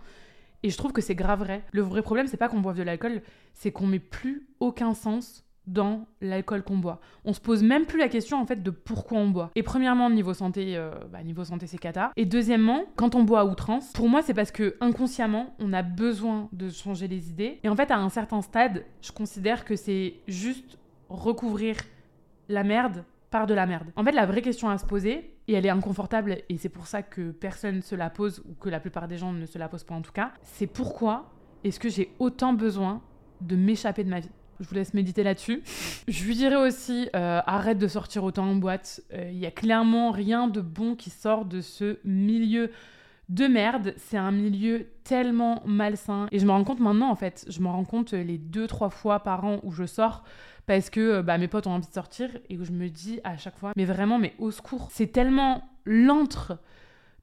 Et 0.62 0.70
je 0.70 0.78
trouve 0.78 0.92
que 0.92 1.02
c'est 1.02 1.16
grave 1.16 1.40
vrai. 1.40 1.64
Le 1.72 1.82
vrai 1.82 2.02
problème, 2.02 2.28
c'est 2.28 2.38
pas 2.38 2.50
qu'on 2.50 2.60
boive 2.60 2.78
de 2.78 2.84
l'alcool, 2.84 3.22
c'est 3.54 3.72
qu'on 3.72 3.88
met 3.88 4.00
plus 4.00 4.48
aucun 4.60 4.94
sens 4.94 5.46
dans 5.68 6.08
l'alcool 6.20 6.64
qu'on 6.64 6.78
boit. 6.78 7.00
On 7.26 7.34
se 7.34 7.40
pose 7.40 7.64
même 7.64 7.86
plus 7.86 8.00
la 8.00 8.10
question 8.10 8.42
en 8.42 8.46
fait 8.46 8.64
de 8.64 8.72
pourquoi 8.72 9.20
on 9.20 9.30
boit. 9.30 9.52
Et 9.56 9.64
premièrement, 9.64 10.10
niveau 10.10 10.34
santé, 10.34 10.76
euh, 10.76 10.92
bah, 11.12 11.24
niveau 11.24 11.44
santé 11.44 11.68
c'est 11.68 11.78
cata. 11.78 12.12
Et 12.18 12.26
deuxièmement, 12.26 12.86
quand 12.96 13.16
on 13.16 13.24
boit 13.24 13.42
à 13.42 13.46
outrance, 13.46 13.94
pour 13.94 14.10
moi 14.10 14.22
c'est 14.22 14.34
parce 14.34 14.52
que 14.52 14.76
inconsciemment 14.82 15.56
on 15.60 15.72
a 15.72 15.84
besoin 15.84 16.50
de 16.52 16.70
changer 16.70 17.08
les 17.08 17.30
idées. 17.30 17.60
Et 17.64 17.70
en 17.70 17.76
fait, 17.76 17.92
à 17.92 17.98
un 17.98 18.10
certain 18.10 18.42
stade, 18.42 18.84
je 19.02 19.12
considère 19.12 19.64
que 19.64 19.76
c'est 19.76 20.16
juste 20.28 20.80
recouvrir 21.08 21.76
la 22.50 22.64
merde 22.64 23.04
par 23.30 23.48
de 23.48 23.54
la 23.54 23.66
merde. 23.66 23.88
En 23.96 24.04
fait, 24.04 24.12
la 24.12 24.26
vraie 24.26 24.42
question 24.42 24.70
à 24.70 24.78
se 24.78 24.86
poser, 24.86 25.36
et 25.48 25.54
elle 25.54 25.66
est 25.66 25.70
inconfortable, 25.70 26.38
et 26.50 26.58
c'est 26.58 26.70
pour 26.70 26.88
ça 26.88 27.02
que 27.02 27.32
personne 27.32 27.78
ne 27.78 27.82
se 27.82 27.96
la 27.96 28.10
pose, 28.10 28.44
ou 28.50 28.54
que 28.54 28.70
la 28.70 28.80
plupart 28.80 29.08
des 29.08 29.18
gens 29.18 29.34
ne 29.34 29.46
se 29.46 29.58
la 29.58 29.68
posent 29.70 29.84
pas 29.84 29.96
en 29.96 30.02
tout 30.02 30.12
cas, 30.12 30.32
c'est 30.42 30.68
pourquoi 30.68 31.32
est-ce 31.64 31.80
que 31.80 31.90
j'ai 31.90 32.14
autant 32.20 32.54
besoin 32.54 33.02
de 33.42 33.56
m'échapper 33.56 34.04
de 34.04 34.10
ma 34.10 34.20
vie? 34.20 34.30
Je 34.60 34.68
vous 34.68 34.76
laisse 34.76 34.94
méditer 34.94 35.24
là-dessus. 35.24 35.64
Je 36.08 36.26
lui 36.26 36.36
dirais 36.36 36.58
aussi, 36.58 37.08
euh, 37.16 37.40
arrête 37.46 37.78
de 37.78 37.88
sortir 37.88 38.26
autant 38.26 38.46
en 38.46 38.56
boîte. 38.56 39.02
Euh, 39.14 39.30
il 39.32 39.38
y 39.38 39.46
a 39.46 39.52
clairement 39.52 40.12
rien 40.12 40.50
de 40.50 40.60
bon 40.60 40.96
qui 40.96 41.10
sort 41.10 41.46
de 41.46 41.62
ce 41.62 42.00
milieu 42.04 42.70
de 43.30 43.48
merde. 43.48 43.94
C'est 43.96 44.18
un 44.18 44.32
milieu 44.32 44.88
tellement 45.06 45.62
malsain. 45.66 46.28
Et 46.34 46.40
je 46.40 46.46
me 46.46 46.52
rends 46.52 46.66
compte 46.66 46.82
maintenant, 46.82 47.10
en 47.10 47.16
fait, 47.16 47.46
je 47.48 47.62
me 47.62 47.68
rends 47.68 47.86
compte 47.86 48.12
les 48.12 48.38
deux, 48.38 48.68
trois 48.68 48.90
fois 48.90 49.22
par 49.22 49.46
an 49.46 49.60
où 49.64 49.72
je 49.72 49.86
sors 49.86 50.26
parce 50.70 50.92
que 50.92 51.00
euh, 51.00 51.24
bah, 51.24 51.40
mes 51.40 51.48
potes 51.48 51.66
ont 51.66 51.72
envie 51.72 51.88
de 51.88 51.92
sortir 51.92 52.30
et 52.48 52.56
où 52.56 52.64
je 52.64 52.72
me 52.72 52.90
dis 52.90 53.20
à 53.24 53.38
chaque 53.38 53.58
fois, 53.58 53.74
mais 53.76 53.86
vraiment, 53.86 54.20
mais 54.20 54.36
au 54.38 54.52
secours, 54.52 54.90
c'est 54.92 55.08
tellement 55.08 55.68
l'antre 55.84 56.60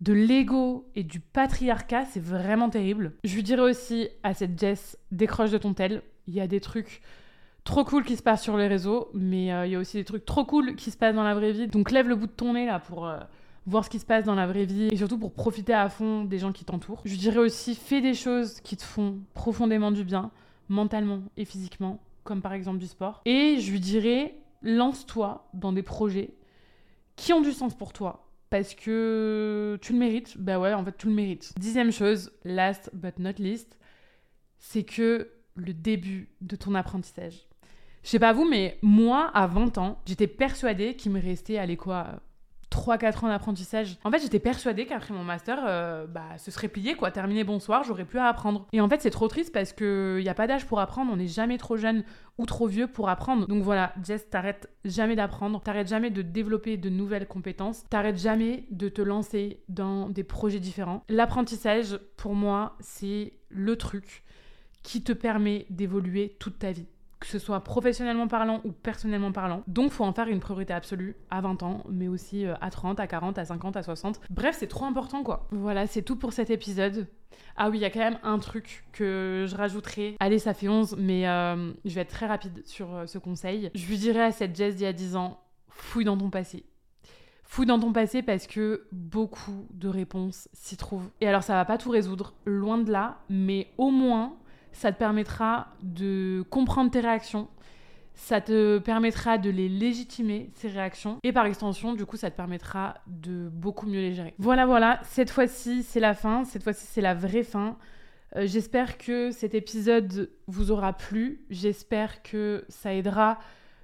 de 0.01 0.13
l'ego 0.13 0.85
et 0.97 1.05
du 1.05 1.21
patriarcat, 1.21 2.07
c'est 2.07 2.23
vraiment 2.23 2.71
terrible. 2.71 3.13
Je 3.23 3.37
lui 3.37 3.45
dirais 3.45 3.63
aussi 3.63 4.09
à 4.25 4.35
cette 4.35 4.59
Jess, 4.59 4.99
décroche 5.13 5.53
de 5.53 5.59
ton 5.59 5.75
tel, 5.75 6.03
il 6.27 6.35
y 6.35 6.41
a 6.41 6.49
des 6.49 6.59
trucs 6.59 7.03
trop 7.63 7.85
cool 7.85 8.03
qui 8.03 8.17
se 8.17 8.23
passent 8.25 8.43
sur 8.43 8.57
les 8.57 8.67
réseaux, 8.67 9.11
mais 9.15 9.53
euh, 9.53 9.65
il 9.65 9.71
y 9.71 9.77
a 9.77 9.79
aussi 9.79 9.97
des 9.97 10.05
trucs 10.05 10.25
trop 10.25 10.45
cool 10.45 10.75
qui 10.75 10.91
se 10.91 10.97
passent 10.97 11.15
dans 11.15 11.23
la 11.23 11.37
vraie 11.37 11.53
vie. 11.53 11.69
Donc 11.69 11.93
lève 11.93 12.09
le 12.09 12.17
bout 12.17 12.27
de 12.27 12.33
ton 12.33 12.55
nez 12.55 12.67
là 12.67 12.81
pour 12.81 13.07
euh, 13.07 13.21
voir 13.65 13.85
ce 13.85 13.91
qui 13.91 14.01
se 14.01 14.07
passe 14.07 14.25
dans 14.25 14.35
la 14.35 14.49
vraie 14.49 14.65
vie 14.65 14.89
et 14.91 14.97
surtout 14.97 15.19
pour 15.19 15.33
profiter 15.33 15.73
à 15.73 15.89
fond 15.89 16.25
des 16.25 16.41
gens 16.41 16.51
qui 16.51 16.65
t'entourent. 16.65 17.01
Je 17.05 17.15
dirais 17.15 17.39
aussi 17.39 17.77
fais 17.77 18.01
des 18.01 18.15
choses 18.15 18.61
qui 18.61 18.77
te 18.77 18.83
font 18.83 19.21
profondément 19.35 19.93
du 19.93 20.03
bien, 20.03 20.33
mentalement 20.69 21.21
et 21.37 21.45
physiquement 21.45 22.01
comme 22.27 22.43
par 22.43 22.53
exemple 22.53 22.79
du 22.79 22.87
sport. 22.87 23.23
Et 23.25 23.59
je 23.61 23.73
lui 23.73 23.81
dirais, 23.81 24.35
lance-toi 24.61 25.49
dans 25.55 25.73
des 25.73 25.83
projets 25.83 26.35
qui 27.17 27.33
ont 27.33 27.41
du 27.41 27.53
sens 27.53 27.75
pour 27.75 27.95
toi. 27.95 28.29
Parce 28.51 28.75
que 28.75 29.79
tu 29.81 29.93
le 29.93 29.99
mérites. 29.99 30.39
Bah 30.39 30.59
ouais, 30.61 30.75
en 30.75 30.85
fait, 30.85 30.97
tu 30.97 31.07
le 31.09 31.15
mérites. 31.15 31.53
Dixième 31.59 31.91
chose, 31.91 32.33
last 32.45 32.91
but 32.93 33.19
not 33.19 33.33
least, 33.39 33.79
c'est 34.59 34.85
que 34.85 35.31
le 35.55 35.73
début 35.73 36.29
de 36.43 36.55
ton 36.55 36.75
apprentissage. 36.75 37.47
Je 38.03 38.11
sais 38.11 38.19
pas 38.19 38.33
vous, 38.33 38.49
mais 38.49 38.79
moi, 38.83 39.31
à 39.35 39.49
20 39.49 39.79
ans, 39.79 39.99
j'étais 40.07 40.29
persuadée 40.29 40.95
qu'il 40.95 41.11
me 41.11 41.21
restait, 41.21 41.59
allez 41.59 41.77
quoi, 41.77 42.21
3-4 42.77 43.25
ans 43.25 43.29
d'apprentissage. 43.29 43.97
En 44.05 44.11
fait, 44.11 44.21
j'étais 44.21 44.39
persuadée 44.39 44.87
qu'après 44.87 45.15
mon 45.15 45.25
master, 45.25 45.65
euh, 45.67 46.07
bah, 46.07 46.37
ce 46.37 46.51
serait 46.51 46.69
plié, 46.69 46.95
quoi. 46.95 47.11
Terminé, 47.11 47.43
bonsoir, 47.43 47.83
j'aurais 47.85 48.05
plus 48.05 48.19
à 48.19 48.27
apprendre. 48.27 48.67
Et 48.73 48.81
en 48.81 48.89
fait, 48.89 49.01
c'est 49.01 49.11
trop 49.11 49.29
triste 49.29 49.53
parce 49.53 49.73
qu'il 49.73 50.19
n'y 50.19 50.29
a 50.29 50.35
pas 50.35 50.47
d'âge 50.47 50.67
pour 50.67 50.79
apprendre, 50.81 51.11
on 51.13 51.17
n'est 51.17 51.27
jamais 51.27 51.57
trop 51.57 51.77
jeune 51.77 52.05
ou 52.39 52.45
trop 52.45 52.67
vieux 52.67 52.87
pour 52.87 53.09
apprendre. 53.09 53.47
Donc 53.47 53.63
voilà, 53.63 53.95
Jess, 54.05 54.29
t'arrêtes 54.29 54.69
jamais 54.85 55.17
d'apprendre, 55.17 55.61
t'arrêtes 55.63 55.89
jamais 55.89 56.11
de 56.11 56.23
développer 56.23 56.77
de 56.77 56.91
nouvelles 56.91 57.27
compétences, 57.27 57.85
t'arrêtes 57.89 58.19
jamais 58.19 58.67
de 58.71 58.89
te 58.89 59.01
lancer 59.01 59.63
dans 59.69 60.11
des 60.11 60.25
projets 60.25 60.61
différents. 60.61 61.03
L'apprentissage, 61.09 61.99
pour 62.17 62.35
moi, 62.35 62.77
c'est 62.81 63.33
le 63.49 63.77
truc 63.77 64.23
qui 64.83 65.03
te 65.03 65.13
permet 65.13 65.67
d'évoluer 65.71 66.37
toute 66.39 66.59
ta 66.59 66.73
vie 66.73 66.87
que 67.21 67.27
ce 67.27 67.39
soit 67.39 67.61
professionnellement 67.61 68.29
parlant 68.29 68.61
ou 68.65 68.73
personnellement 68.73 69.33
parlant. 69.33 69.63
Donc, 69.67 69.91
faut 69.91 70.05
en 70.05 70.13
faire 70.13 70.29
une 70.29 70.41
priorité 70.41 70.73
absolue 70.73 71.17
à 71.31 71.41
20 71.41 71.63
ans, 71.63 71.85
mais 71.89 72.09
aussi 72.09 72.47
euh, 72.47 72.55
à 72.61 72.71
30, 72.71 73.01
à 73.01 73.07
40, 73.07 73.39
à 73.39 73.45
50, 73.45 73.77
à 73.77 73.83
60. 73.83 74.21
Bref, 74.31 74.57
c'est 74.59 74.67
trop 74.67 74.85
important, 74.85 75.23
quoi. 75.23 75.47
Voilà, 75.51 75.87
c'est 75.87 76.03
tout 76.03 76.17
pour 76.17 76.33
cet 76.33 76.51
épisode. 76.51 77.07
Ah 77.57 77.71
oui, 77.71 77.79
il 77.79 77.81
y 77.81 77.85
a 77.85 77.91
quand 77.91 78.01
même 78.01 78.19
un 78.23 78.39
truc 78.39 78.85
que 78.93 79.47
je 79.49 79.57
rajouterai. 79.57 80.17
Allez, 80.21 80.39
ça 80.39 80.53
fait 80.53 80.69
11, 80.69 80.97
mais 80.99 81.27
euh, 81.27 81.73
je 81.85 81.95
vais 81.95 82.03
être 82.03 82.11
très 82.11 82.27
rapide 82.27 82.63
sur 82.67 82.95
euh, 82.95 83.07
ce 83.07 83.19
conseil. 83.19 83.71
Je 83.75 83.87
lui 83.87 83.97
dirais 83.97 84.23
à 84.23 84.33
cette 84.33 84.55
Jess 84.55 84.77
d'il 84.77 84.85
y 84.85 84.89
a 84.89 84.93
10 84.93 85.17
ans, 85.17 85.41
fouille 85.69 86.05
dans 86.05 86.19
ton 86.19 86.29
passé. 86.29 86.65
Fouille 87.45 87.67
dans 87.67 87.79
ton 87.79 87.93
passé 87.93 88.23
parce 88.23 88.47
que 88.47 88.87
beaucoup 88.93 89.67
de 89.71 89.89
réponses 89.89 90.49
s'y 90.53 90.77
trouvent. 90.77 91.09
Et 91.21 91.29
alors, 91.29 91.45
ça 91.45 91.55
va 91.55 91.65
pas 91.65 91.79
tout 91.79 91.91
résoudre, 91.91 92.35
loin 92.45 92.77
de 92.77 92.91
là, 92.91 93.19
mais 93.31 93.69
au 93.79 93.91
moins 93.91 94.37
ça 94.73 94.93
te 94.93 94.99
permettra 94.99 95.69
de 95.83 96.45
comprendre 96.51 96.91
tes 96.91 97.01
réactions, 97.01 97.49
ça 98.15 98.41
te 98.41 98.79
permettra 98.79 99.39
de 99.39 99.51
les 99.51 99.69
légitimer, 99.69 100.51
ces 100.55 100.69
réactions, 100.69 101.19
et 101.23 101.33
par 101.33 101.47
extension, 101.47 101.95
du 101.95 102.07
coup, 102.07 102.17
ça 102.17 102.31
te 102.31 102.37
permettra 102.37 102.95
de 103.07 103.49
beaucoup 103.51 103.87
mieux 103.87 104.01
les 104.01 104.15
gérer. 104.15 104.35
Voilà, 104.39 104.67
voilà, 104.67 105.01
cette 105.05 105.31
fois-ci, 105.31 105.83
c'est 105.83 106.01
la 106.01 106.15
fin, 106.15 106.45
cette 106.45 106.63
fois-ci, 106.63 106.87
c'est 106.87 107.03
la 107.03 107.15
vraie 107.15 107.45
fin. 107.45 107.77
Euh, 108.37 108.47
j'espère 108.47 108.99
que 108.99 109.31
cet 109.31 109.55
épisode 109.55 110.31
vous 110.47 110.71
aura 110.71 110.93
plu, 110.95 111.45
j'espère 111.51 112.23
que 112.23 112.65
ça 112.69 112.95
aidera 112.95 113.39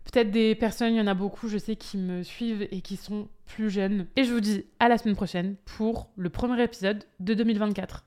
peut-être 0.04 0.30
des 0.30 0.54
personnes, 0.54 0.94
il 0.94 0.98
y 0.98 1.00
en 1.00 1.06
a 1.06 1.14
beaucoup, 1.14 1.48
je 1.48 1.58
sais, 1.58 1.76
qui 1.76 1.96
me 1.96 2.22
suivent 2.22 2.66
et 2.70 2.80
qui 2.80 2.96
sont 2.96 3.28
plus 3.46 3.70
jeunes. 3.70 4.06
Et 4.16 4.24
je 4.24 4.32
vous 4.32 4.40
dis 4.40 4.64
à 4.80 4.88
la 4.88 4.98
semaine 4.98 5.14
prochaine 5.14 5.56
pour 5.64 6.10
le 6.16 6.30
premier 6.30 6.62
épisode 6.62 7.04
de 7.20 7.34
2024. 7.34 8.00